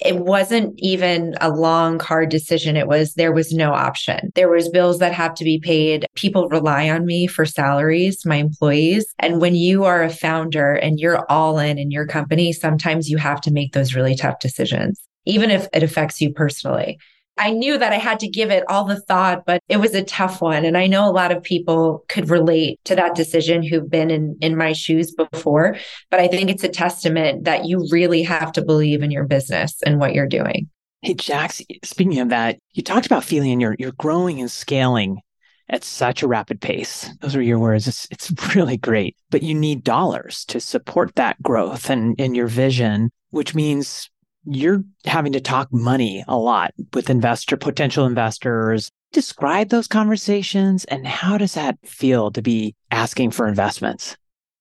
it 0.00 0.16
wasn't 0.16 0.74
even 0.78 1.36
a 1.40 1.48
long 1.48 2.00
hard 2.00 2.28
decision. 2.28 2.76
It 2.76 2.88
was 2.88 3.14
there 3.14 3.32
was 3.32 3.52
no 3.52 3.72
option. 3.72 4.32
There 4.34 4.48
was 4.48 4.68
bills 4.68 4.98
that 4.98 5.12
have 5.12 5.34
to 5.36 5.44
be 5.44 5.60
paid. 5.60 6.06
People 6.16 6.48
rely 6.48 6.90
on 6.90 7.06
me 7.06 7.28
for 7.28 7.46
salaries 7.46 8.26
my 8.26 8.36
employees. 8.36 9.06
And 9.20 9.40
when 9.40 9.54
you 9.54 9.84
are 9.84 10.02
a 10.02 10.10
founder 10.10 10.72
and 10.72 10.98
you're 10.98 11.24
all 11.30 11.60
in 11.60 11.78
in 11.78 11.92
your 11.92 12.06
company 12.06 12.52
sometimes 12.52 13.08
you 13.08 13.16
have 13.16 13.40
to 13.42 13.52
make 13.52 13.74
those 13.74 13.94
really 13.94 14.16
tough 14.16 14.40
decisions 14.40 15.00
even 15.24 15.50
if 15.50 15.68
it 15.72 15.82
affects 15.82 16.20
you 16.20 16.32
personally 16.32 16.98
I 17.38 17.50
knew 17.50 17.76
that 17.76 17.92
I 17.92 17.96
had 17.98 18.20
to 18.20 18.28
give 18.28 18.50
it 18.50 18.64
all 18.68 18.84
the 18.84 19.00
thought, 19.00 19.44
but 19.44 19.62
it 19.68 19.76
was 19.76 19.94
a 19.94 20.02
tough 20.02 20.40
one. 20.40 20.64
And 20.64 20.76
I 20.76 20.86
know 20.86 21.08
a 21.08 21.12
lot 21.12 21.32
of 21.32 21.42
people 21.42 22.04
could 22.08 22.30
relate 22.30 22.80
to 22.84 22.96
that 22.96 23.14
decision 23.14 23.62
who've 23.62 23.90
been 23.90 24.10
in, 24.10 24.36
in 24.40 24.56
my 24.56 24.72
shoes 24.72 25.12
before. 25.12 25.76
But 26.10 26.20
I 26.20 26.28
think 26.28 26.48
it's 26.48 26.64
a 26.64 26.68
testament 26.68 27.44
that 27.44 27.66
you 27.66 27.86
really 27.90 28.22
have 28.22 28.52
to 28.52 28.64
believe 28.64 29.02
in 29.02 29.10
your 29.10 29.24
business 29.24 29.82
and 29.84 29.98
what 29.98 30.14
you're 30.14 30.26
doing. 30.26 30.70
Hey, 31.02 31.14
Jax, 31.14 31.60
speaking 31.84 32.20
of 32.20 32.30
that, 32.30 32.58
you 32.72 32.82
talked 32.82 33.06
about 33.06 33.22
feeling 33.22 33.60
you're, 33.60 33.76
you're 33.78 33.92
growing 33.92 34.40
and 34.40 34.50
scaling 34.50 35.20
at 35.68 35.84
such 35.84 36.22
a 36.22 36.28
rapid 36.28 36.60
pace. 36.60 37.10
Those 37.20 37.36
are 37.36 37.42
your 37.42 37.58
words. 37.58 37.86
It's, 37.86 38.08
it's 38.10 38.32
really 38.56 38.76
great, 38.78 39.16
but 39.30 39.42
you 39.42 39.54
need 39.54 39.84
dollars 39.84 40.44
to 40.46 40.60
support 40.60 41.14
that 41.16 41.42
growth 41.42 41.90
and, 41.90 42.18
and 42.18 42.34
your 42.34 42.46
vision, 42.46 43.10
which 43.30 43.54
means 43.54 44.10
you're 44.46 44.82
having 45.04 45.32
to 45.32 45.40
talk 45.40 45.72
money 45.72 46.24
a 46.28 46.36
lot 46.36 46.72
with 46.94 47.10
investor 47.10 47.56
potential 47.56 48.06
investors 48.06 48.90
describe 49.12 49.68
those 49.68 49.86
conversations 49.86 50.84
and 50.86 51.06
how 51.06 51.38
does 51.38 51.54
that 51.54 51.78
feel 51.84 52.30
to 52.30 52.42
be 52.42 52.74
asking 52.90 53.30
for 53.30 53.46
investments 53.46 54.16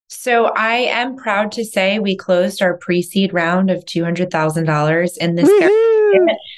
so 0.07 0.51
I 0.55 0.75
am 0.75 1.15
proud 1.15 1.51
to 1.53 1.65
say 1.65 1.97
we 1.97 2.15
closed 2.15 2.61
our 2.61 2.77
pre-seed 2.77 3.33
round 3.33 3.71
of 3.71 3.83
$200,000 3.85 5.17
in 5.17 5.35
this 5.35 5.49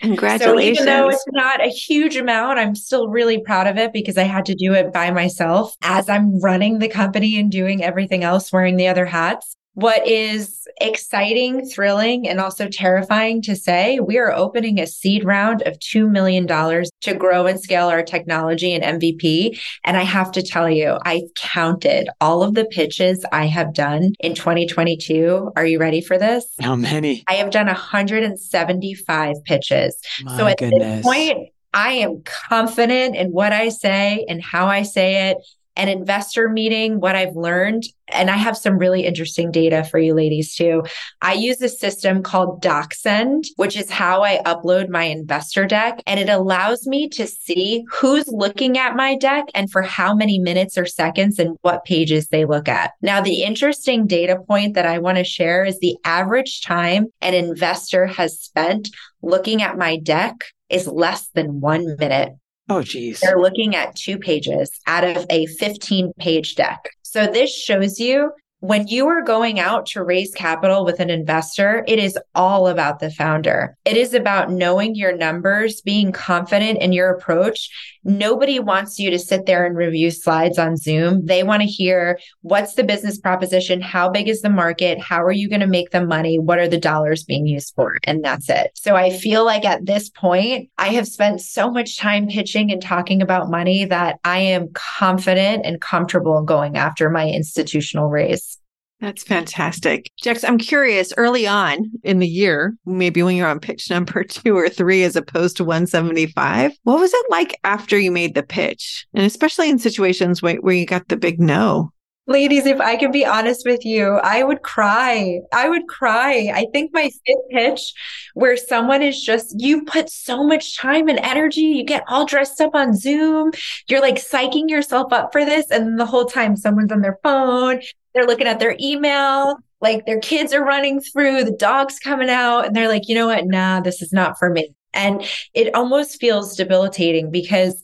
Congratulations. 0.02 0.78
So 0.78 0.84
even 0.84 0.86
though 0.86 1.10
it's 1.10 1.26
not 1.32 1.66
a 1.66 1.70
huge 1.70 2.18
amount, 2.18 2.60
I'm 2.60 2.76
still 2.76 3.08
really 3.08 3.40
proud 3.40 3.68
of 3.68 3.78
it 3.78 3.94
because 3.94 4.18
I 4.18 4.24
had 4.24 4.46
to 4.48 4.56
do 4.56 4.74
it 4.74 4.94
by 4.94 5.12
myself 5.12 5.76
as 5.82 6.10
I'm 6.10 6.40
running 6.42 6.80
the 6.80 6.90
company 6.90 7.40
and 7.40 7.52
doing 7.52 7.84
everything 7.84 8.24
else, 8.24 8.52
wearing 8.52 8.76
the 8.76 8.88
other 8.88 9.06
hats. 9.06 9.56
What 9.78 10.08
is 10.08 10.68
exciting, 10.82 11.68
thrilling, 11.70 12.28
and 12.28 12.40
also 12.40 12.68
terrifying 12.68 13.44
to 13.44 13.56
say, 13.56 14.00
we 14.00 14.18
are 14.18 14.34
opening 14.34 14.80
a 14.80 14.88
seed 14.88 15.24
round 15.24 15.62
of 15.68 15.78
$2 15.78 16.10
million 16.10 16.48
to 16.48 17.14
grow 17.14 17.46
and 17.46 17.60
scale 17.60 17.88
our 17.88 18.02
technology 18.02 18.74
and 18.74 19.00
MVP. 19.00 19.62
And 19.84 19.96
I 19.96 20.02
have 20.02 20.32
to 20.32 20.42
tell 20.42 20.68
you, 20.68 20.98
I 21.06 21.26
counted 21.36 22.10
all 22.20 22.42
of 22.42 22.56
the 22.56 22.66
pitches 22.66 23.24
I 23.32 23.46
have 23.46 23.76
done 23.76 24.14
in 24.20 24.34
2022. 24.34 25.52
Are 25.56 25.68
you 25.68 25.78
ready 25.78 26.02
for 26.02 26.18
this? 26.18 26.48
How 26.60 26.76
many? 26.76 27.24
I 27.28 27.36
have 27.36 27.52
done 27.52 27.68
175 27.68 29.36
pitches. 29.46 30.02
My 30.24 30.38
so 30.38 30.48
at 30.48 30.58
goodness. 30.58 30.82
this 30.82 31.06
point, 31.06 31.50
I 31.72 31.92
am 31.92 32.24
confident 32.24 33.16
in 33.16 33.28
what 33.28 33.54
I 33.54 33.70
say 33.70 34.26
and 34.28 34.42
how 34.42 34.66
I 34.66 34.82
say 34.82 35.30
it 35.30 35.38
an 35.78 35.88
investor 35.88 36.50
meeting, 36.50 37.00
what 37.00 37.16
I've 37.16 37.36
learned, 37.36 37.84
and 38.10 38.30
I 38.30 38.36
have 38.36 38.58
some 38.58 38.78
really 38.78 39.06
interesting 39.06 39.52
data 39.52 39.84
for 39.84 40.00
you 40.00 40.14
ladies 40.14 40.56
too. 40.56 40.84
I 41.22 41.34
use 41.34 41.62
a 41.62 41.70
system 41.70 42.24
called 42.24 42.64
DocSend, 42.64 43.46
which 43.58 43.78
is 43.78 43.90
how 43.90 44.24
I 44.24 44.42
upload 44.46 44.90
my 44.90 45.04
investor 45.04 45.66
deck. 45.66 46.02
And 46.08 46.20
it 46.20 46.30
allows 46.30 46.88
me 46.88 47.08
to 47.10 47.28
see 47.28 47.86
who's 47.92 48.28
looking 48.28 48.78
at 48.78 48.96
my 48.96 49.16
deck 49.16 49.46
and 49.54 49.70
for 49.70 49.82
how 49.82 50.16
many 50.16 50.40
minutes 50.40 50.78
or 50.78 50.86
seconds 50.86 51.38
and 51.38 51.58
what 51.62 51.86
pages 51.86 52.30
they 52.30 52.46
look 52.46 52.68
at. 52.68 52.92
Now, 53.02 53.22
the 53.22 53.44
interesting 53.44 54.08
data 54.08 54.38
point 54.48 54.74
that 54.74 54.86
I 54.86 54.98
want 54.98 55.18
to 55.18 55.24
share 55.24 55.64
is 55.64 55.80
the 55.80 55.98
average 56.04 56.62
time 56.62 57.08
an 57.22 57.34
investor 57.34 58.08
has 58.08 58.40
spent 58.40 58.90
looking 59.22 59.62
at 59.62 59.78
my 59.78 59.98
deck 59.98 60.36
is 60.70 60.88
less 60.88 61.30
than 61.30 61.62
one 61.62 61.96
minute. 62.00 62.34
Oh, 62.70 62.82
geez. 62.82 63.22
They're 63.22 63.40
looking 63.40 63.76
at 63.76 63.96
two 63.96 64.18
pages 64.18 64.72
out 64.88 65.04
of 65.04 65.26
a 65.30 65.46
15 65.46 66.14
page 66.20 66.56
deck. 66.56 66.90
So 67.02 67.26
this 67.26 67.54
shows 67.56 68.00
you 68.00 68.32
when 68.60 68.88
you 68.88 69.08
are 69.08 69.22
going 69.22 69.60
out 69.60 69.86
to 69.88 70.04
raise 70.04 70.34
capital 70.34 70.84
with 70.84 71.00
an 71.00 71.12
investor, 71.12 71.84
it 71.88 72.00
is 72.00 72.18
all 72.34 72.68
about 72.68 73.00
the 73.00 73.12
founder. 73.12 73.78
It 73.86 73.96
is 73.98 74.16
about 74.16 74.52
knowing 74.52 74.96
your 74.96 75.16
numbers, 75.16 75.82
being 75.82 76.12
confident 76.12 76.82
in 76.82 76.92
your 76.92 77.12
approach. 77.12 77.70
Nobody 78.08 78.58
wants 78.58 79.00
you 79.00 79.12
to 79.12 79.20
sit 79.20 79.46
there 79.46 79.66
and 79.66 79.76
review 79.76 80.12
slides 80.12 80.58
on 80.58 80.78
Zoom. 80.78 81.26
They 81.26 81.44
want 81.44 81.62
to 81.62 81.68
hear 81.68 82.18
what's 82.40 82.76
the 82.76 82.86
business 82.86 83.20
proposition? 83.20 83.82
How 83.82 84.10
big 84.10 84.30
is 84.30 84.42
the 84.42 84.50
market? 84.50 84.98
How 84.98 85.22
are 85.22 85.32
you 85.32 85.50
going 85.50 85.60
to 85.60 85.68
make 85.68 85.92
the 85.92 86.06
money? 86.06 86.40
What 86.40 86.58
are 86.58 86.70
the 86.70 86.80
dollars 86.80 87.26
being 87.26 87.46
used 87.46 87.74
for? 87.76 87.98
And 88.06 88.24
that's 88.24 88.50
it. 88.50 88.72
So 88.76 88.96
I 88.96 89.10
feel 89.10 89.44
like 89.44 89.66
at 89.66 89.86
this 89.86 90.10
point, 90.10 90.70
I 90.78 90.94
have 90.94 91.06
spent 91.06 91.42
so 91.42 91.70
much 91.70 91.98
time 91.98 92.28
pitching 92.28 92.72
and 92.72 92.82
talking 92.82 93.22
about 93.22 93.52
money 93.52 93.84
that 93.84 94.20
I 94.24 94.40
am 94.40 94.70
confident 94.74 95.66
and 95.66 95.82
comfortable 95.82 96.42
going 96.44 96.78
after 96.78 97.10
my 97.10 97.28
institutional 97.28 98.08
raise. 98.08 98.58
That's 99.00 99.24
fantastic. 99.24 100.12
Jax, 100.18 100.44
I'm 100.44 100.58
curious 100.58 101.14
early 101.18 101.46
on 101.46 101.92
in 102.04 102.18
the 102.18 102.28
year, 102.28 102.76
maybe 102.86 103.22
when 103.22 103.36
you're 103.36 103.48
on 103.48 103.60
pitch 103.60 103.90
number 103.92 104.24
two 104.30 104.58
or 104.58 104.70
three 104.70 105.04
as 105.04 105.16
opposed 105.16 105.58
to 105.58 105.64
175, 105.64 106.72
what 106.84 107.00
was 107.00 107.14
it 107.14 107.26
like 107.30 107.60
after 107.64 107.98
you 107.98 108.12
made 108.12 108.34
the 108.34 108.44
pitch? 108.44 109.06
And 109.14 109.26
especially 109.26 109.70
in 109.70 109.78
situations 109.78 110.42
where, 110.42 110.56
where 110.56 110.74
you 110.74 110.86
got 110.86 111.08
the 111.10 111.18
big 111.18 111.40
no. 111.40 111.92
Ladies, 112.30 112.66
if 112.66 112.82
I 112.82 112.98
can 112.98 113.12
be 113.12 113.26
honest 113.26 113.66
with 113.66 113.86
you, 113.86 114.16
I 114.16 114.44
would 114.44 114.62
cry. 114.62 115.40
I 115.54 115.70
would 115.70 115.88
cry. 115.88 116.52
I 116.54 116.66
think 116.74 116.92
my 116.94 117.10
fifth 117.26 117.50
pitch, 117.52 117.94
where 118.34 118.58
someone 118.58 119.02
is 119.02 119.22
just, 119.22 119.56
you 119.58 119.86
put 119.86 120.10
so 120.10 120.44
much 120.44 120.78
time 120.78 121.08
and 121.08 121.20
energy, 121.20 121.62
you 121.62 121.86
get 121.86 122.04
all 122.10 122.26
dressed 122.26 122.60
up 122.60 122.76
on 122.76 122.94
Zoom, 122.94 123.52
you're 123.88 124.02
like 124.02 124.16
psyching 124.16 124.70
yourself 124.70 125.14
up 125.14 125.32
for 125.32 125.46
this. 125.46 125.72
And 125.72 125.98
the 125.98 126.06
whole 126.06 126.26
time 126.26 126.58
someone's 126.58 126.92
on 126.92 127.00
their 127.00 127.18
phone, 127.24 127.80
they're 128.14 128.26
looking 128.26 128.48
at 128.48 128.60
their 128.60 128.76
email, 128.80 129.58
like 129.82 130.06
their 130.06 130.20
kids 130.20 130.54
are 130.54 130.64
running 130.64 131.00
through, 131.02 131.44
the 131.44 131.52
dog's 131.52 132.00
coming 132.00 132.30
out, 132.30 132.66
and 132.66 132.76
they're 132.76 132.88
like, 132.88 133.08
you 133.08 133.16
know 133.16 133.28
what? 133.28 133.46
Nah, 133.46 133.82
this 133.82 134.02
is 134.02 134.12
not 134.12 134.38
for 134.40 134.50
me. 134.50 134.74
And 134.94 135.24
it 135.54 135.76
almost 135.76 136.20
feels 136.20 136.56
debilitating 136.56 137.30
because 137.30 137.82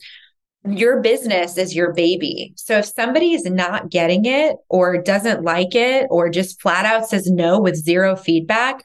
your 0.66 1.00
business 1.00 1.58
is 1.58 1.74
your 1.74 1.92
baby. 1.92 2.54
So 2.56 2.78
if 2.78 2.86
somebody 2.86 3.32
is 3.32 3.44
not 3.44 3.90
getting 3.90 4.24
it 4.24 4.56
or 4.68 5.00
doesn't 5.00 5.42
like 5.42 5.74
it 5.74 6.06
or 6.10 6.30
just 6.30 6.60
flat 6.60 6.86
out 6.86 7.06
says 7.06 7.30
no 7.30 7.60
with 7.60 7.76
zero 7.76 8.16
feedback, 8.16 8.84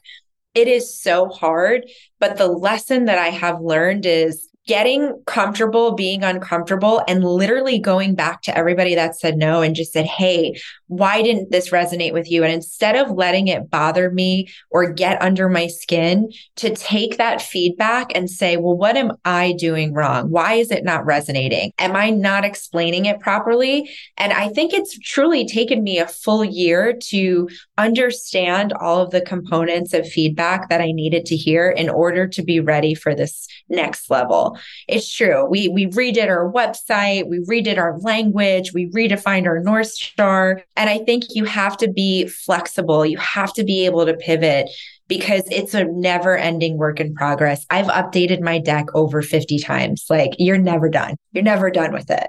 it 0.54 0.68
is 0.68 1.00
so 1.00 1.28
hard. 1.28 1.88
But 2.18 2.36
the 2.36 2.48
lesson 2.48 3.06
that 3.06 3.18
I 3.18 3.28
have 3.28 3.60
learned 3.60 4.04
is 4.04 4.50
getting 4.66 5.20
comfortable 5.26 5.92
being 5.92 6.22
uncomfortable 6.22 7.02
and 7.08 7.24
literally 7.24 7.78
going 7.78 8.14
back 8.14 8.42
to 8.42 8.56
everybody 8.56 8.94
that 8.94 9.18
said 9.18 9.36
no 9.36 9.62
and 9.62 9.74
just 9.74 9.92
said, 9.92 10.06
Hey, 10.06 10.60
why 10.90 11.22
didn't 11.22 11.52
this 11.52 11.70
resonate 11.70 12.12
with 12.12 12.28
you? 12.28 12.42
And 12.42 12.52
instead 12.52 12.96
of 12.96 13.12
letting 13.12 13.46
it 13.46 13.70
bother 13.70 14.10
me 14.10 14.48
or 14.70 14.92
get 14.92 15.22
under 15.22 15.48
my 15.48 15.68
skin, 15.68 16.32
to 16.56 16.74
take 16.74 17.16
that 17.16 17.40
feedback 17.40 18.10
and 18.14 18.28
say, 18.28 18.56
Well, 18.56 18.76
what 18.76 18.96
am 18.96 19.12
I 19.24 19.52
doing 19.52 19.94
wrong? 19.94 20.30
Why 20.30 20.54
is 20.54 20.72
it 20.72 20.82
not 20.82 21.06
resonating? 21.06 21.72
Am 21.78 21.94
I 21.94 22.10
not 22.10 22.44
explaining 22.44 23.06
it 23.06 23.20
properly? 23.20 23.88
And 24.16 24.32
I 24.32 24.48
think 24.48 24.72
it's 24.72 24.98
truly 24.98 25.46
taken 25.46 25.84
me 25.84 26.00
a 26.00 26.08
full 26.08 26.44
year 26.44 26.98
to 27.10 27.48
understand 27.78 28.72
all 28.72 29.00
of 29.00 29.10
the 29.10 29.20
components 29.20 29.94
of 29.94 30.08
feedback 30.08 30.68
that 30.70 30.80
I 30.80 30.90
needed 30.90 31.24
to 31.26 31.36
hear 31.36 31.70
in 31.70 31.88
order 31.88 32.26
to 32.26 32.42
be 32.42 32.58
ready 32.58 32.94
for 32.94 33.14
this 33.14 33.46
next 33.68 34.10
level. 34.10 34.58
It's 34.88 35.14
true. 35.14 35.46
We 35.48 35.68
we 35.68 35.86
redid 35.86 36.28
our 36.28 36.50
website, 36.50 37.28
we 37.28 37.38
redid 37.40 37.78
our 37.78 37.96
language, 38.00 38.72
we 38.72 38.90
redefined 38.90 39.46
our 39.46 39.60
North 39.60 39.88
Star. 39.88 40.62
And 40.80 40.88
I 40.88 40.96
think 40.96 41.24
you 41.34 41.44
have 41.44 41.76
to 41.76 41.88
be 41.88 42.26
flexible. 42.26 43.04
You 43.04 43.18
have 43.18 43.52
to 43.52 43.64
be 43.64 43.84
able 43.84 44.06
to 44.06 44.14
pivot 44.14 44.70
because 45.08 45.42
it's 45.50 45.74
a 45.74 45.84
never 45.84 46.38
ending 46.38 46.78
work 46.78 47.00
in 47.00 47.14
progress. 47.14 47.66
I've 47.68 47.88
updated 47.88 48.40
my 48.40 48.58
deck 48.58 48.86
over 48.94 49.20
50 49.20 49.58
times. 49.58 50.06
Like 50.08 50.30
you're 50.38 50.56
never 50.56 50.88
done. 50.88 51.16
You're 51.32 51.44
never 51.44 51.70
done 51.70 51.92
with 51.92 52.10
it. 52.10 52.28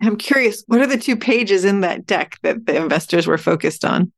I'm 0.00 0.16
curious, 0.16 0.64
what 0.66 0.80
are 0.80 0.86
the 0.88 0.98
two 0.98 1.14
pages 1.16 1.64
in 1.64 1.82
that 1.82 2.04
deck 2.04 2.38
that 2.42 2.66
the 2.66 2.74
investors 2.74 3.28
were 3.28 3.38
focused 3.38 3.84
on? 3.84 4.10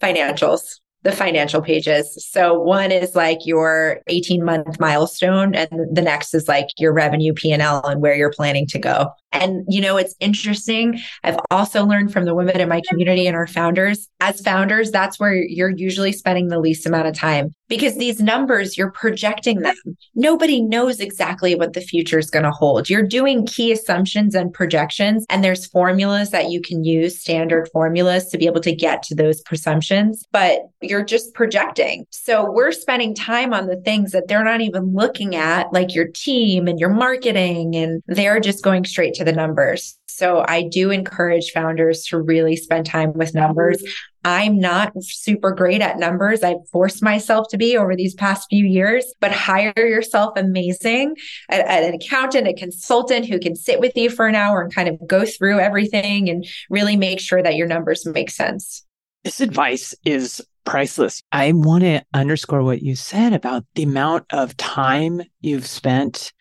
Financials 0.00 0.78
the 1.04 1.12
financial 1.12 1.60
pages. 1.60 2.26
So 2.28 2.58
one 2.58 2.90
is 2.90 3.14
like 3.14 3.40
your 3.44 4.00
18 4.08 4.42
month 4.42 4.80
milestone 4.80 5.54
and 5.54 5.68
the 5.92 6.02
next 6.02 6.34
is 6.34 6.48
like 6.48 6.68
your 6.78 6.94
revenue 6.94 7.34
P&L 7.34 7.86
and 7.86 8.00
where 8.00 8.14
you're 8.16 8.32
planning 8.32 8.66
to 8.68 8.78
go. 8.78 9.10
And, 9.30 9.64
you 9.68 9.80
know, 9.80 9.98
it's 9.98 10.14
interesting. 10.18 10.98
I've 11.22 11.38
also 11.50 11.84
learned 11.84 12.12
from 12.12 12.24
the 12.24 12.34
women 12.34 12.58
in 12.58 12.68
my 12.68 12.80
community 12.88 13.26
and 13.26 13.36
our 13.36 13.46
founders. 13.46 14.08
As 14.20 14.40
founders, 14.40 14.90
that's 14.90 15.20
where 15.20 15.34
you're 15.34 15.76
usually 15.76 16.12
spending 16.12 16.48
the 16.48 16.58
least 16.58 16.86
amount 16.86 17.08
of 17.08 17.14
time 17.14 17.52
because 17.68 17.96
these 17.96 18.20
numbers, 18.20 18.76
you're 18.76 18.90
projecting 18.90 19.60
them. 19.60 19.76
Nobody 20.14 20.60
knows 20.60 21.00
exactly 21.00 21.54
what 21.54 21.72
the 21.72 21.80
future 21.80 22.18
is 22.18 22.30
going 22.30 22.44
to 22.44 22.50
hold. 22.50 22.90
You're 22.90 23.02
doing 23.02 23.46
key 23.46 23.72
assumptions 23.72 24.34
and 24.34 24.52
projections, 24.52 25.24
and 25.30 25.42
there's 25.42 25.66
formulas 25.66 26.30
that 26.30 26.50
you 26.50 26.60
can 26.60 26.84
use, 26.84 27.20
standard 27.20 27.68
formulas 27.72 28.26
to 28.28 28.38
be 28.38 28.46
able 28.46 28.60
to 28.60 28.74
get 28.74 29.02
to 29.04 29.14
those 29.14 29.40
presumptions, 29.42 30.24
but 30.32 30.60
you're 30.82 31.04
just 31.04 31.34
projecting. 31.34 32.06
So 32.10 32.50
we're 32.50 32.72
spending 32.72 33.14
time 33.14 33.54
on 33.54 33.66
the 33.66 33.76
things 33.76 34.12
that 34.12 34.28
they're 34.28 34.44
not 34.44 34.60
even 34.60 34.94
looking 34.94 35.34
at, 35.34 35.72
like 35.72 35.94
your 35.94 36.08
team 36.08 36.68
and 36.68 36.78
your 36.78 36.90
marketing, 36.90 37.74
and 37.76 38.02
they're 38.06 38.40
just 38.40 38.62
going 38.62 38.84
straight 38.84 39.14
to 39.14 39.24
the 39.24 39.32
numbers. 39.32 39.98
So 40.16 40.44
I 40.46 40.62
do 40.62 40.90
encourage 40.90 41.50
founders 41.50 42.04
to 42.06 42.20
really 42.20 42.54
spend 42.54 42.86
time 42.86 43.12
with 43.14 43.34
numbers. 43.34 43.82
I'm 44.24 44.58
not 44.58 44.92
super 45.02 45.50
great 45.50 45.82
at 45.82 45.98
numbers. 45.98 46.42
I've 46.42 46.66
forced 46.70 47.02
myself 47.02 47.48
to 47.50 47.58
be 47.58 47.76
over 47.76 47.96
these 47.96 48.14
past 48.14 48.46
few 48.48 48.64
years, 48.64 49.04
but 49.20 49.32
hire 49.32 49.72
yourself 49.76 50.34
amazing, 50.36 51.16
an 51.48 51.94
accountant, 51.94 52.46
a 52.46 52.54
consultant 52.54 53.26
who 53.26 53.40
can 53.40 53.56
sit 53.56 53.80
with 53.80 53.96
you 53.96 54.08
for 54.08 54.26
an 54.28 54.36
hour 54.36 54.62
and 54.62 54.72
kind 54.72 54.88
of 54.88 54.98
go 55.06 55.24
through 55.24 55.58
everything 55.58 56.30
and 56.30 56.46
really 56.70 56.96
make 56.96 57.18
sure 57.18 57.42
that 57.42 57.56
your 57.56 57.66
numbers 57.66 58.06
make 58.06 58.30
sense. 58.30 58.86
This 59.24 59.40
advice 59.40 59.94
is 60.04 60.40
priceless. 60.64 61.22
I 61.32 61.50
want 61.52 61.82
to 61.82 62.02
underscore 62.14 62.62
what 62.62 62.82
you 62.82 62.94
said 62.94 63.32
about 63.32 63.64
the 63.74 63.82
amount 63.82 64.26
of 64.30 64.56
time 64.56 65.22
you've 65.40 65.66
spent 65.66 66.32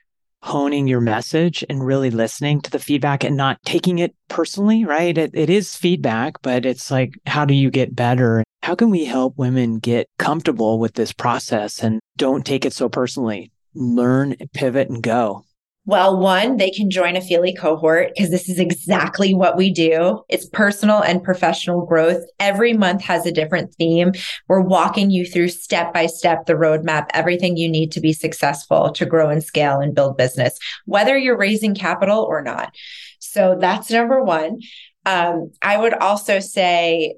honing 0.43 0.89
your 0.89 0.99
message 0.99 1.63
and 1.69 1.85
really 1.85 2.11
listening 2.11 2.59
to 2.59 2.69
the 2.69 2.77
feedback 2.77 3.23
and 3.23 3.37
not 3.37 3.57
taking 3.63 3.99
it 3.99 4.13
personally, 4.27 4.83
right? 4.83 5.17
It, 5.17 5.31
it 5.33 5.49
is 5.49 5.73
feedback, 5.73 6.41
but 6.41 6.65
it's 6.65 6.91
like, 6.91 7.13
how 7.25 7.45
do 7.45 7.53
you 7.53 7.71
get 7.71 7.95
better? 7.95 8.43
How 8.61 8.75
can 8.75 8.89
we 8.89 9.05
help 9.05 9.37
women 9.37 9.79
get 9.79 10.09
comfortable 10.19 10.79
with 10.79 10.95
this 10.95 11.13
process 11.13 11.81
and 11.81 12.01
don't 12.17 12.45
take 12.45 12.65
it 12.65 12.73
so 12.73 12.89
personally? 12.89 13.53
Learn, 13.73 14.35
pivot, 14.53 14.89
and 14.89 15.01
go. 15.01 15.45
Well, 15.85 16.17
one, 16.17 16.55
they 16.55 16.69
can 16.69 16.89
join 16.89 17.17
a 17.17 17.21
Feely 17.21 17.53
cohort 17.53 18.13
because 18.15 18.29
this 18.29 18.47
is 18.47 18.57
exactly 18.57 19.33
what 19.33 19.57
we 19.57 19.69
do. 19.69 20.23
It's 20.29 20.45
personal 20.45 21.03
and 21.03 21.21
professional 21.21 21.85
growth. 21.85 22.23
Every 22.39 22.71
month 22.71 23.01
has 23.01 23.25
a 23.25 23.33
different 23.33 23.73
theme. 23.75 24.13
We're 24.47 24.61
walking 24.61 25.11
you 25.11 25.25
through 25.25 25.49
step 25.49 25.93
by 25.93 26.05
step 26.05 26.45
the 26.45 26.53
roadmap, 26.53 27.07
everything 27.13 27.57
you 27.57 27.67
need 27.67 27.91
to 27.93 27.99
be 27.99 28.13
successful 28.13 28.91
to 28.93 29.05
grow 29.05 29.29
and 29.29 29.43
scale 29.43 29.81
and 29.81 29.93
build 29.93 30.15
business, 30.15 30.57
whether 30.85 31.17
you're 31.17 31.37
raising 31.37 31.75
capital 31.75 32.21
or 32.21 32.41
not. 32.41 32.73
So 33.19 33.57
that's 33.59 33.91
number 33.91 34.23
one. 34.23 34.61
Um, 35.05 35.51
I 35.61 35.75
would 35.75 35.93
also 35.95 36.39
say 36.39 37.15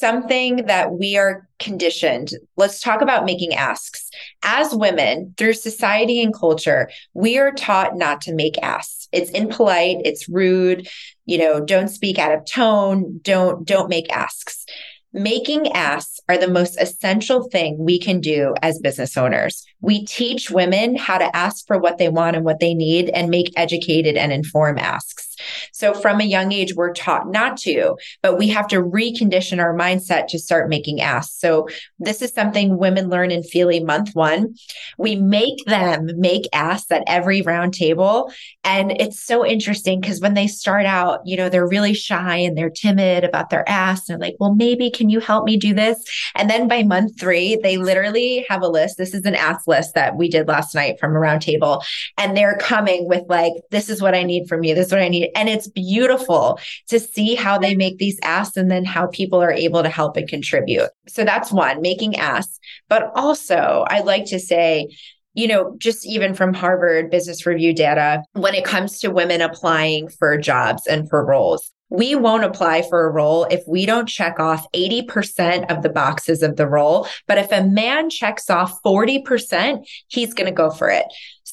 something 0.00 0.66
that 0.66 0.92
we 0.92 1.16
are 1.16 1.46
conditioned. 1.58 2.30
Let's 2.56 2.80
talk 2.80 3.02
about 3.02 3.26
making 3.26 3.54
asks. 3.54 4.10
As 4.42 4.74
women, 4.74 5.34
through 5.36 5.52
society 5.52 6.22
and 6.22 6.34
culture, 6.34 6.90
we 7.14 7.38
are 7.38 7.52
taught 7.52 7.96
not 7.96 8.22
to 8.22 8.34
make 8.34 8.58
asks. 8.62 9.08
It's 9.12 9.30
impolite, 9.30 9.98
it's 10.04 10.28
rude, 10.28 10.88
you 11.26 11.38
know, 11.38 11.60
don't 11.60 11.88
speak 11.88 12.18
out 12.18 12.32
of 12.32 12.44
tone, 12.46 13.20
don't 13.22 13.64
don't 13.64 13.88
make 13.88 14.10
asks. 14.10 14.64
Making 15.12 15.72
asks 15.72 16.20
are 16.28 16.38
the 16.38 16.46
most 16.46 16.80
essential 16.80 17.48
thing 17.48 17.76
we 17.78 17.98
can 17.98 18.20
do 18.20 18.54
as 18.62 18.78
business 18.78 19.16
owners. 19.16 19.66
We 19.80 20.04
teach 20.04 20.50
women 20.50 20.94
how 20.96 21.18
to 21.18 21.34
ask 21.36 21.66
for 21.66 21.78
what 21.78 21.98
they 21.98 22.08
want 22.08 22.36
and 22.36 22.44
what 22.44 22.60
they 22.60 22.74
need 22.74 23.08
and 23.10 23.28
make 23.28 23.52
educated 23.56 24.16
and 24.16 24.32
informed 24.32 24.78
asks. 24.78 25.30
So 25.72 25.94
from 25.94 26.20
a 26.20 26.24
young 26.24 26.52
age, 26.52 26.74
we're 26.74 26.92
taught 26.92 27.30
not 27.30 27.56
to, 27.58 27.96
but 28.22 28.38
we 28.38 28.48
have 28.48 28.68
to 28.68 28.76
recondition 28.76 29.58
our 29.58 29.76
mindset 29.76 30.28
to 30.28 30.38
start 30.38 30.68
making 30.68 31.00
asks. 31.00 31.40
So 31.40 31.68
this 31.98 32.22
is 32.22 32.32
something 32.32 32.78
women 32.78 33.08
learn 33.08 33.30
in 33.30 33.42
Feely 33.42 33.80
month 33.80 34.14
one. 34.14 34.54
We 34.98 35.16
make 35.16 35.64
them 35.66 36.10
make 36.16 36.48
asks 36.52 36.90
at 36.90 37.04
every 37.06 37.42
round 37.42 37.74
table. 37.74 38.32
And 38.64 38.92
it's 39.00 39.24
so 39.24 39.44
interesting 39.44 40.00
because 40.00 40.20
when 40.20 40.34
they 40.34 40.46
start 40.46 40.86
out, 40.86 41.20
you 41.24 41.36
know, 41.36 41.48
they're 41.48 41.66
really 41.66 41.94
shy 41.94 42.36
and 42.36 42.56
they're 42.56 42.70
timid 42.70 43.24
about 43.24 43.50
their 43.50 43.68
asks. 43.68 44.06
They're 44.06 44.18
like, 44.18 44.36
well, 44.38 44.54
maybe 44.54 44.90
can 45.00 45.08
you 45.08 45.18
help 45.18 45.46
me 45.46 45.56
do 45.56 45.72
this? 45.72 45.96
And 46.34 46.50
then 46.50 46.68
by 46.68 46.82
month 46.82 47.18
three, 47.18 47.56
they 47.56 47.78
literally 47.78 48.44
have 48.50 48.60
a 48.60 48.68
list. 48.68 48.98
This 48.98 49.14
is 49.14 49.24
an 49.24 49.34
ask 49.34 49.66
list 49.66 49.94
that 49.94 50.16
we 50.18 50.28
did 50.28 50.46
last 50.46 50.74
night 50.74 51.00
from 51.00 51.16
a 51.16 51.18
round 51.18 51.40
table. 51.40 51.82
And 52.18 52.36
they're 52.36 52.58
coming 52.58 53.08
with 53.08 53.24
like, 53.28 53.54
this 53.70 53.88
is 53.88 54.02
what 54.02 54.14
I 54.14 54.22
need 54.24 54.46
from 54.46 54.62
you. 54.62 54.74
This 54.74 54.88
is 54.88 54.92
what 54.92 55.00
I 55.00 55.08
need 55.08 55.30
and 55.34 55.48
it's 55.48 55.68
beautiful 55.68 56.58
to 56.88 57.00
see 57.00 57.34
how 57.34 57.56
they 57.56 57.74
make 57.74 57.96
these 57.96 58.18
asks 58.22 58.58
and 58.58 58.70
then 58.70 58.84
how 58.84 59.06
people 59.06 59.42
are 59.42 59.52
able 59.52 59.82
to 59.82 59.88
help 59.88 60.18
and 60.18 60.28
contribute. 60.28 60.90
So 61.08 61.24
that's 61.24 61.50
one, 61.50 61.80
making 61.80 62.16
asks. 62.16 62.58
But 62.88 63.10
also, 63.14 63.86
I'd 63.88 64.04
like 64.04 64.26
to 64.26 64.38
say, 64.38 64.94
you 65.32 65.48
know, 65.48 65.74
just 65.78 66.06
even 66.06 66.34
from 66.34 66.52
Harvard 66.52 67.10
Business 67.10 67.46
Review 67.46 67.72
data, 67.72 68.22
when 68.32 68.54
it 68.54 68.64
comes 68.64 68.98
to 69.00 69.08
women 69.08 69.40
applying 69.40 70.08
for 70.08 70.36
jobs 70.36 70.86
and 70.86 71.08
for 71.08 71.24
roles, 71.24 71.70
we 71.90 72.14
won't 72.14 72.44
apply 72.44 72.82
for 72.82 73.04
a 73.04 73.10
role 73.10 73.44
if 73.44 73.62
we 73.66 73.84
don't 73.84 74.08
check 74.08 74.40
off 74.40 74.66
80% 74.72 75.70
of 75.70 75.82
the 75.82 75.88
boxes 75.88 76.42
of 76.42 76.56
the 76.56 76.66
role. 76.66 77.06
But 77.26 77.38
if 77.38 77.52
a 77.52 77.64
man 77.64 78.08
checks 78.08 78.48
off 78.48 78.80
40%, 78.82 79.86
he's 80.06 80.32
going 80.32 80.46
to 80.46 80.54
go 80.54 80.70
for 80.70 80.88
it. 80.88 81.04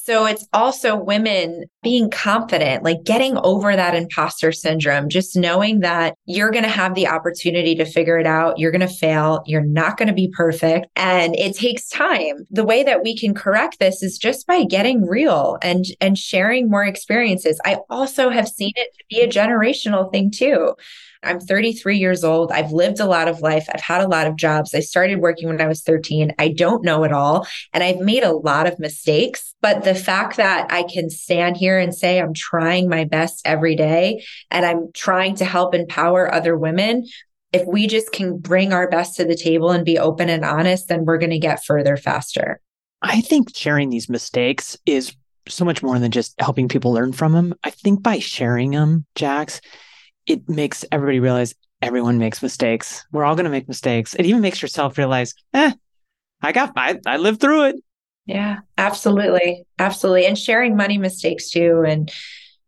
So 0.08 0.24
it's 0.24 0.48
also 0.54 0.96
women 0.96 1.66
being 1.82 2.08
confident, 2.08 2.82
like 2.82 3.04
getting 3.04 3.36
over 3.44 3.76
that 3.76 3.94
imposter 3.94 4.52
syndrome, 4.52 5.10
just 5.10 5.36
knowing 5.36 5.80
that 5.80 6.14
you're 6.24 6.50
going 6.50 6.64
to 6.64 6.70
have 6.70 6.94
the 6.94 7.06
opportunity 7.06 7.74
to 7.74 7.84
figure 7.84 8.16
it 8.16 8.24
out. 8.24 8.58
You're 8.58 8.70
going 8.70 8.80
to 8.80 8.88
fail. 8.88 9.42
You're 9.44 9.60
not 9.60 9.98
going 9.98 10.08
to 10.08 10.14
be 10.14 10.32
perfect. 10.34 10.86
And 10.96 11.36
it 11.36 11.54
takes 11.54 11.90
time. 11.90 12.46
The 12.50 12.64
way 12.64 12.82
that 12.84 13.02
we 13.02 13.18
can 13.18 13.34
correct 13.34 13.80
this 13.80 14.02
is 14.02 14.16
just 14.16 14.46
by 14.46 14.64
getting 14.64 15.04
real 15.04 15.58
and, 15.60 15.84
and 16.00 16.16
sharing 16.16 16.70
more 16.70 16.84
experiences. 16.84 17.60
I 17.66 17.76
also 17.90 18.30
have 18.30 18.48
seen 18.48 18.72
it 18.76 18.88
to 18.96 19.04
be 19.10 19.20
a 19.20 19.28
generational 19.28 20.10
thing 20.10 20.30
too. 20.30 20.72
I'm 21.22 21.40
33 21.40 21.98
years 21.98 22.24
old. 22.24 22.52
I've 22.52 22.72
lived 22.72 23.00
a 23.00 23.06
lot 23.06 23.28
of 23.28 23.40
life. 23.40 23.66
I've 23.74 23.80
had 23.80 24.00
a 24.00 24.08
lot 24.08 24.26
of 24.26 24.36
jobs. 24.36 24.74
I 24.74 24.80
started 24.80 25.20
working 25.20 25.48
when 25.48 25.60
I 25.60 25.66
was 25.66 25.82
13. 25.82 26.34
I 26.38 26.48
don't 26.48 26.84
know 26.84 27.04
it 27.04 27.12
all. 27.12 27.46
And 27.72 27.82
I've 27.82 27.98
made 27.98 28.22
a 28.22 28.32
lot 28.32 28.66
of 28.66 28.78
mistakes. 28.78 29.54
But 29.60 29.84
the 29.84 29.94
fact 29.94 30.36
that 30.36 30.70
I 30.70 30.84
can 30.84 31.10
stand 31.10 31.56
here 31.56 31.78
and 31.78 31.94
say 31.94 32.20
I'm 32.20 32.34
trying 32.34 32.88
my 32.88 33.04
best 33.04 33.42
every 33.44 33.74
day 33.74 34.24
and 34.50 34.64
I'm 34.64 34.90
trying 34.94 35.34
to 35.36 35.44
help 35.44 35.74
empower 35.74 36.32
other 36.32 36.56
women, 36.56 37.06
if 37.52 37.66
we 37.66 37.86
just 37.86 38.12
can 38.12 38.38
bring 38.38 38.72
our 38.72 38.88
best 38.88 39.16
to 39.16 39.24
the 39.24 39.34
table 39.34 39.70
and 39.70 39.84
be 39.84 39.98
open 39.98 40.28
and 40.28 40.44
honest, 40.44 40.88
then 40.88 41.04
we're 41.04 41.18
going 41.18 41.30
to 41.30 41.38
get 41.38 41.64
further 41.64 41.96
faster. 41.96 42.60
I 43.02 43.20
think 43.20 43.56
sharing 43.56 43.90
these 43.90 44.08
mistakes 44.08 44.76
is 44.84 45.14
so 45.48 45.64
much 45.64 45.82
more 45.82 45.98
than 45.98 46.10
just 46.10 46.34
helping 46.40 46.68
people 46.68 46.92
learn 46.92 47.12
from 47.12 47.32
them. 47.32 47.54
I 47.64 47.70
think 47.70 48.02
by 48.02 48.18
sharing 48.18 48.72
them, 48.72 49.06
Jax, 49.14 49.60
it 50.28 50.48
makes 50.48 50.84
everybody 50.92 51.20
realize 51.20 51.54
everyone 51.82 52.18
makes 52.18 52.42
mistakes. 52.42 53.04
We're 53.12 53.24
all 53.24 53.34
going 53.34 53.44
to 53.44 53.50
make 53.50 53.66
mistakes. 53.66 54.14
It 54.14 54.26
even 54.26 54.40
makes 54.40 54.60
yourself 54.62 54.98
realize, 54.98 55.34
eh, 55.54 55.72
I 56.42 56.52
got, 56.52 56.72
I, 56.76 56.98
I 57.06 57.16
lived 57.16 57.40
through 57.40 57.64
it. 57.64 57.76
Yeah, 58.26 58.58
absolutely. 58.76 59.64
Absolutely. 59.78 60.26
And 60.26 60.36
sharing 60.36 60.76
money 60.76 60.98
mistakes 60.98 61.50
too. 61.50 61.82
And 61.86 62.12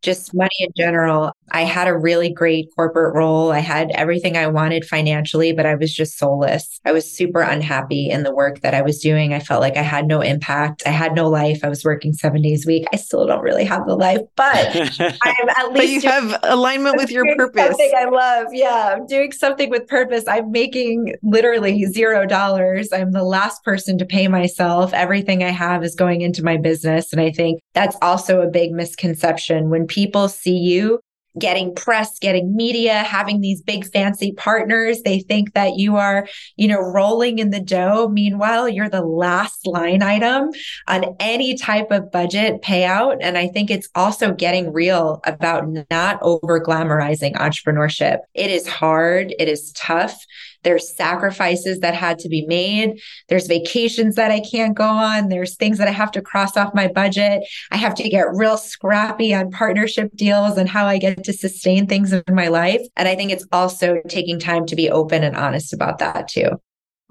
just 0.03 0.35
money 0.35 0.49
in 0.61 0.71
general. 0.77 1.33
I 1.53 1.63
had 1.63 1.89
a 1.89 1.97
really 1.97 2.33
great 2.33 2.69
corporate 2.77 3.15
role. 3.15 3.53
I 3.53 3.59
had 3.59 3.91
everything 3.93 4.37
I 4.37 4.47
wanted 4.47 4.85
financially, 4.85 5.53
but 5.53 5.67
I 5.67 5.75
was 5.75 5.93
just 5.93 6.17
soulless. 6.17 6.81
I 6.85 6.93
was 6.93 7.11
super 7.11 7.41
unhappy 7.41 8.09
in 8.09 8.23
the 8.23 8.35
work 8.35 8.61
that 8.61 8.75
I 8.75 8.83
was 8.83 9.01
doing. 9.01 9.35
I 9.35 9.41
felt 9.41 9.61
like 9.61 9.77
I 9.77 9.83
had 9.83 10.07
no 10.07 10.21
impact. 10.21 10.83
I 10.87 10.91
had 10.91 11.15
no 11.15 11.29
life. 11.29 11.61
I 11.65 11.69
was 11.69 11.85
working 11.85 12.13
seven 12.13 12.43
days 12.43 12.67
a 12.67 12.69
week. 12.69 12.87
I 12.93 12.97
still 12.97 13.27
don't 13.27 13.43
really 13.43 13.65
have 13.65 13.87
the 13.87 13.97
life, 13.97 14.21
but 14.37 14.77
I'm 15.01 15.49
at 15.57 15.73
least. 15.73 15.75
but 15.75 15.89
you 15.89 16.01
have 16.03 16.39
alignment 16.45 16.97
with 16.97 17.11
your 17.11 17.25
purpose. 17.37 17.67
Something 17.67 17.93
I 17.97 18.05
love. 18.05 18.47
Yeah. 18.53 18.95
I'm 18.97 19.07
doing 19.07 19.33
something 19.33 19.71
with 19.71 19.87
purpose. 19.89 20.25
I'm 20.29 20.51
making 20.51 21.15
literally 21.23 21.85
zero 21.87 22.27
dollars. 22.27 22.89
I'm 22.93 23.13
the 23.13 23.25
last 23.25 23.65
person 23.65 23.99
to 23.99 24.05
pay 24.05 24.29
myself. 24.29 24.93
Everything 24.95 25.43
I 25.43 25.51
have 25.51 25.83
is 25.83 25.95
going 25.95 26.21
into 26.21 26.45
my 26.45 26.57
business. 26.57 27.13
And 27.13 27.21
I 27.21 27.31
think 27.31 27.61
that's 27.75 27.97
also 28.03 28.41
a 28.41 28.51
big 28.51 28.73
misconception 28.73 29.71
when 29.71 29.87
people 29.87 30.29
see 30.29 30.57
you 30.57 31.01
getting 31.39 31.75
press, 31.75 32.19
getting 32.19 32.57
media, 32.57 33.03
having 33.03 33.41
these 33.41 33.63
big 33.63 33.87
fancy 33.87 34.33
partners. 34.33 35.03
They 35.03 35.21
think 35.21 35.55
that 35.55 35.77
you 35.77 35.97
are, 35.97 36.27
you 36.57 36.69
know, 36.69 36.81
rolling 36.81 37.39
in 37.39 37.51
the 37.51 37.61
dough. 37.61 38.09
Meanwhile, 38.09 38.69
you're 38.69 38.89
the 38.89 39.05
last 39.05 39.67
line 39.67 40.03
item 40.03 40.51
on 40.89 41.17
any 41.21 41.57
type 41.57 41.91
of 41.91 42.11
budget 42.11 42.63
payout. 42.63 43.19
And 43.21 43.39
I 43.39 43.49
think 43.49 43.71
it's 43.71 43.89
also 43.95 44.35
getting 44.35 44.73
real 44.73 45.21
about 45.25 45.69
not 45.91 46.19
over 46.23 46.61
glamorizing 46.61 47.35
entrepreneurship. 47.37 48.19
It 48.35 48.51
is 48.51 48.67
hard. 48.67 49.33
It 49.39 49.49
is 49.49 49.73
tough. 49.73 50.25
There's 50.63 50.95
sacrifices 50.95 51.81
that 51.81 51.95
had 51.95 52.19
to 52.21 52.29
be 52.29 52.47
made. 52.47 53.01
There's 53.29 53.47
vacations 53.47 54.17
that 54.17 54.31
I 54.31 54.41
can't 54.41 54.77
go 54.77 54.85
on. 54.85 55.29
There's 55.29 55.57
things 55.57 55.79
that 55.79 55.89
I 55.89 55.93
have 55.93 56.13
to 56.13 56.23
cross 56.23 56.57
off 56.57 56.75
my 56.75 56.89
budget. 56.89 57.43
I 57.71 57.77
have 57.77 57.95
to 57.97 58.09
get 58.09 58.27
real 58.33 58.57
scrappy 58.57 59.35
on 59.35 59.51
partnership 59.51 60.15
deals 60.15 60.57
and 60.57 60.69
how 60.69 60.87
I 60.87 60.99
get 60.99 61.25
to 61.25 61.33
sustain 61.33 61.87
things 61.87 62.13
in 62.13 62.23
my 62.31 62.49
life. 62.49 62.83
And 62.97 63.09
I 63.09 63.15
think 63.15 63.33
it's 63.33 63.47
also 63.53 64.01
taking 64.09 64.39
time 64.39 64.67
to 64.67 64.77
be 64.77 64.91
open 64.91 65.25
and 65.25 65.37
honest 65.37 65.73
about 65.73 65.99
that 65.99 66.29
too. 66.29 66.61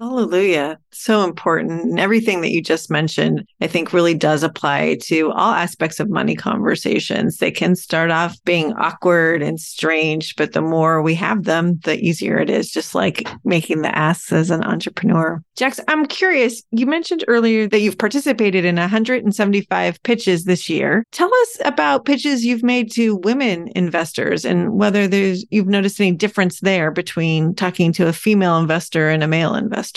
Hallelujah. 0.00 0.78
So 0.92 1.24
important. 1.24 1.82
And 1.82 2.00
everything 2.00 2.40
that 2.40 2.52
you 2.52 2.62
just 2.62 2.90
mentioned, 2.90 3.46
I 3.60 3.66
think 3.66 3.92
really 3.92 4.14
does 4.14 4.42
apply 4.42 4.96
to 5.02 5.30
all 5.32 5.52
aspects 5.52 6.00
of 6.00 6.08
money 6.08 6.34
conversations. 6.34 7.36
They 7.36 7.50
can 7.50 7.76
start 7.76 8.10
off 8.10 8.42
being 8.46 8.72
awkward 8.72 9.42
and 9.42 9.60
strange, 9.60 10.36
but 10.36 10.54
the 10.54 10.62
more 10.62 11.02
we 11.02 11.14
have 11.16 11.44
them, 11.44 11.80
the 11.84 12.00
easier 12.00 12.38
it 12.38 12.48
is, 12.48 12.70
just 12.70 12.94
like 12.94 13.28
making 13.44 13.82
the 13.82 13.94
asks 13.94 14.32
as 14.32 14.50
an 14.50 14.64
entrepreneur. 14.64 15.42
Jax, 15.54 15.78
I'm 15.86 16.06
curious. 16.06 16.62
You 16.70 16.86
mentioned 16.86 17.22
earlier 17.28 17.68
that 17.68 17.80
you've 17.80 17.98
participated 17.98 18.64
in 18.64 18.76
175 18.76 20.02
pitches 20.02 20.44
this 20.44 20.70
year. 20.70 21.04
Tell 21.12 21.30
us 21.42 21.58
about 21.66 22.06
pitches 22.06 22.42
you've 22.42 22.62
made 22.62 22.90
to 22.92 23.16
women 23.16 23.68
investors 23.76 24.46
and 24.46 24.72
whether 24.72 25.06
there's 25.06 25.44
you've 25.50 25.66
noticed 25.66 26.00
any 26.00 26.12
difference 26.12 26.60
there 26.60 26.90
between 26.90 27.54
talking 27.54 27.92
to 27.92 28.08
a 28.08 28.14
female 28.14 28.56
investor 28.56 29.10
and 29.10 29.22
a 29.22 29.28
male 29.28 29.54
investor. 29.54 29.89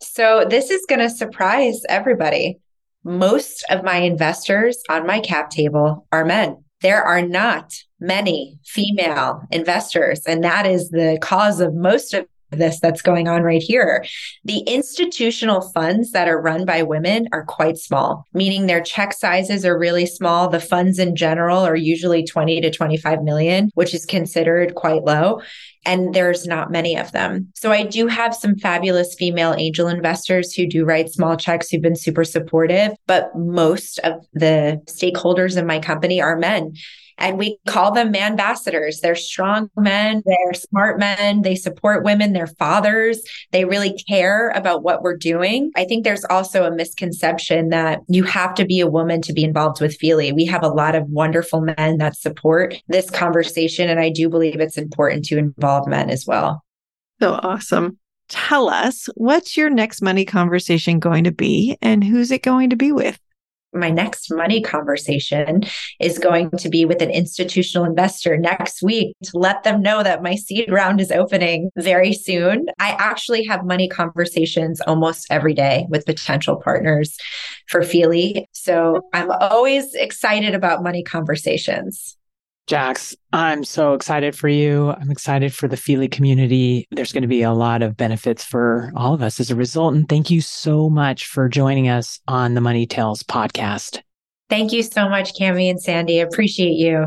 So, 0.00 0.44
this 0.48 0.70
is 0.70 0.84
going 0.88 1.00
to 1.00 1.10
surprise 1.10 1.80
everybody. 1.88 2.58
Most 3.04 3.64
of 3.70 3.84
my 3.84 3.98
investors 3.98 4.82
on 4.88 5.06
my 5.06 5.20
cap 5.20 5.50
table 5.50 6.06
are 6.12 6.24
men. 6.24 6.64
There 6.82 7.02
are 7.02 7.22
not 7.22 7.74
many 8.00 8.58
female 8.64 9.42
investors, 9.50 10.22
and 10.26 10.42
that 10.42 10.66
is 10.66 10.90
the 10.90 11.18
cause 11.20 11.60
of 11.60 11.74
most 11.74 12.14
of 12.14 12.26
this 12.52 12.80
that's 12.80 13.02
going 13.02 13.28
on 13.28 13.42
right 13.42 13.62
here. 13.62 14.04
The 14.44 14.58
institutional 14.60 15.60
funds 15.72 16.12
that 16.12 16.28
are 16.28 16.40
run 16.40 16.64
by 16.64 16.82
women 16.82 17.28
are 17.32 17.44
quite 17.44 17.78
small, 17.78 18.24
meaning 18.32 18.66
their 18.66 18.82
check 18.82 19.12
sizes 19.12 19.64
are 19.64 19.78
really 19.78 20.06
small. 20.06 20.48
The 20.48 20.60
funds 20.60 20.98
in 20.98 21.16
general 21.16 21.60
are 21.60 21.76
usually 21.76 22.24
20 22.24 22.60
to 22.60 22.70
25 22.70 23.22
million, 23.22 23.70
which 23.74 23.94
is 23.94 24.06
considered 24.06 24.74
quite 24.74 25.04
low. 25.04 25.40
And 25.84 26.14
there's 26.14 26.46
not 26.46 26.70
many 26.70 26.96
of 26.96 27.12
them. 27.12 27.48
So 27.54 27.72
I 27.72 27.84
do 27.84 28.06
have 28.06 28.34
some 28.34 28.56
fabulous 28.56 29.14
female 29.14 29.54
angel 29.56 29.88
investors 29.88 30.52
who 30.52 30.66
do 30.66 30.84
write 30.84 31.10
small 31.10 31.36
checks 31.36 31.70
who've 31.70 31.82
been 31.82 31.96
super 31.96 32.24
supportive, 32.24 32.92
but 33.06 33.30
most 33.36 33.98
of 34.00 34.24
the 34.32 34.80
stakeholders 34.86 35.56
in 35.56 35.66
my 35.66 35.78
company 35.78 36.20
are 36.20 36.36
men. 36.36 36.72
And 37.18 37.38
we 37.38 37.58
call 37.68 37.92
them 37.92 38.10
man 38.10 38.32
ambassadors. 38.32 39.00
They're 39.00 39.14
strong 39.14 39.70
men, 39.76 40.22
they're 40.24 40.54
smart 40.54 40.98
men, 40.98 41.42
they 41.42 41.54
support 41.54 42.04
women, 42.04 42.32
they're 42.32 42.46
fathers, 42.46 43.22
they 43.52 43.64
really 43.64 43.94
care 44.08 44.48
about 44.50 44.82
what 44.82 45.02
we're 45.02 45.16
doing. 45.16 45.70
I 45.76 45.84
think 45.84 46.04
there's 46.04 46.24
also 46.24 46.64
a 46.64 46.74
misconception 46.74 47.68
that 47.68 48.00
you 48.08 48.24
have 48.24 48.54
to 48.54 48.64
be 48.64 48.80
a 48.80 48.88
woman 48.88 49.22
to 49.22 49.32
be 49.32 49.44
involved 49.44 49.80
with 49.80 49.96
Feely. 49.96 50.32
We 50.32 50.46
have 50.46 50.64
a 50.64 50.68
lot 50.68 50.94
of 50.94 51.08
wonderful 51.08 51.60
men 51.60 51.98
that 51.98 52.16
support 52.16 52.74
this 52.88 53.10
conversation. 53.10 53.88
And 53.88 54.00
I 54.00 54.10
do 54.10 54.28
believe 54.28 54.60
it's 54.60 54.78
important 54.78 55.24
to 55.26 55.38
involve 55.38 55.71
men 55.86 56.10
as 56.10 56.26
well. 56.26 56.64
So 57.20 57.34
awesome. 57.34 57.98
Tell 58.28 58.68
us 58.68 59.08
what's 59.14 59.56
your 59.56 59.70
next 59.70 60.02
money 60.02 60.24
conversation 60.24 60.98
going 60.98 61.24
to 61.24 61.32
be 61.32 61.76
and 61.82 62.02
who's 62.02 62.30
it 62.30 62.42
going 62.42 62.70
to 62.70 62.76
be 62.76 62.92
with? 62.92 63.18
my 63.72 63.90
next 63.90 64.32
money 64.32 64.60
conversation 64.60 65.62
is 66.00 66.18
going 66.18 66.50
to 66.50 66.68
be 66.68 66.84
with 66.84 67.00
an 67.00 67.10
institutional 67.10 67.86
investor 67.86 68.36
next 68.36 68.82
week 68.82 69.16
to 69.24 69.38
let 69.38 69.62
them 69.62 69.82
know 69.82 70.02
that 70.02 70.22
my 70.22 70.34
seed 70.34 70.70
round 70.70 71.00
is 71.00 71.10
opening 71.10 71.70
very 71.76 72.12
soon. 72.12 72.66
I 72.78 72.90
actually 72.90 73.44
have 73.44 73.64
money 73.64 73.88
conversations 73.88 74.80
almost 74.82 75.26
every 75.30 75.54
day 75.54 75.86
with 75.88 76.06
potential 76.06 76.56
partners 76.56 77.16
for 77.68 77.82
Feely. 77.82 78.46
So 78.52 79.00
I'm 79.12 79.30
always 79.30 79.94
excited 79.94 80.54
about 80.54 80.82
money 80.82 81.02
conversations. 81.02 82.16
Jax, 82.68 83.16
I'm 83.32 83.64
so 83.64 83.92
excited 83.92 84.36
for 84.36 84.48
you. 84.48 84.90
I'm 84.90 85.10
excited 85.10 85.52
for 85.52 85.66
the 85.66 85.76
Feely 85.76 86.08
community. 86.08 86.86
There's 86.92 87.12
going 87.12 87.22
to 87.22 87.28
be 87.28 87.42
a 87.42 87.52
lot 87.52 87.82
of 87.82 87.96
benefits 87.96 88.44
for 88.44 88.92
all 88.94 89.14
of 89.14 89.22
us 89.22 89.40
as 89.40 89.50
a 89.50 89.56
result. 89.56 89.94
And 89.94 90.08
thank 90.08 90.30
you 90.30 90.40
so 90.40 90.88
much 90.88 91.26
for 91.26 91.48
joining 91.48 91.88
us 91.88 92.20
on 92.28 92.54
the 92.54 92.60
Money 92.60 92.86
Tales 92.86 93.24
podcast. 93.24 94.00
Thank 94.48 94.72
you 94.72 94.82
so 94.82 95.08
much, 95.08 95.34
Cami 95.34 95.70
and 95.70 95.82
Sandy. 95.82 96.20
Appreciate 96.20 96.74
you. 96.74 97.06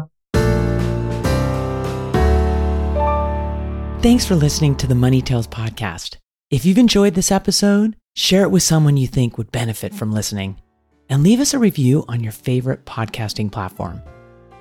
Thanks 4.01 4.25
for 4.25 4.35
listening 4.35 4.75
to 4.75 4.87
the 4.87 4.95
Money 4.95 5.21
Tales 5.21 5.47
podcast. 5.47 6.17
If 6.51 6.65
you've 6.65 6.77
enjoyed 6.77 7.15
this 7.15 7.31
episode, 7.31 7.95
share 8.15 8.43
it 8.43 8.51
with 8.51 8.61
someone 8.61 8.97
you 8.97 9.07
think 9.07 9.37
would 9.37 9.51
benefit 9.51 9.93
from 9.93 10.11
listening, 10.11 10.61
and 11.09 11.23
leave 11.23 11.39
us 11.39 11.53
a 11.53 11.59
review 11.59 12.03
on 12.07 12.21
your 12.21 12.33
favorite 12.33 12.85
podcasting 12.85 13.51
platform. 13.51 14.01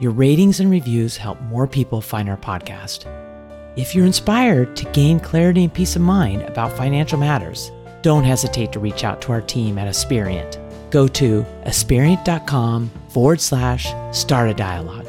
Your 0.00 0.12
ratings 0.12 0.61
and 0.61 0.70
reviews 0.70 1.16
help 1.16 1.40
more 1.42 1.66
people 1.66 2.00
find 2.00 2.28
our 2.28 2.37
podcast. 2.37 3.07
If 3.76 3.94
you're 3.94 4.07
inspired 4.07 4.76
to 4.76 4.90
gain 4.92 5.20
clarity 5.20 5.64
and 5.64 5.72
peace 5.72 5.96
of 5.96 6.02
mind 6.02 6.42
about 6.42 6.72
financial 6.72 7.18
matters, 7.18 7.70
don't 8.02 8.24
hesitate 8.24 8.72
to 8.72 8.80
reach 8.80 9.04
out 9.04 9.22
to 9.22 9.33
our 9.33 9.40
team 9.40 9.78
at 9.78 9.88
Aspiriant. 9.88 10.59
Go 10.90 11.09
to 11.09 11.44
aspiriant.com 11.64 12.90
forward 13.09 13.40
slash 13.40 13.92
start 14.16 14.50
a 14.50 14.54
dialogue. 14.54 15.09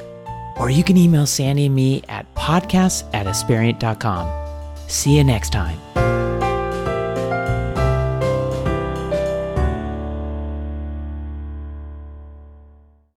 Or 0.58 0.70
you 0.70 0.84
can 0.84 0.98
email 0.98 1.28
Sandy 1.28 1.66
and 1.66 1.76
me 1.76 2.02
at 2.08 2.34
podcasts 2.36 3.04
at. 3.14 4.90
See 4.90 5.18
you 5.18 5.24
next 5.24 5.52
time. 5.52 6.25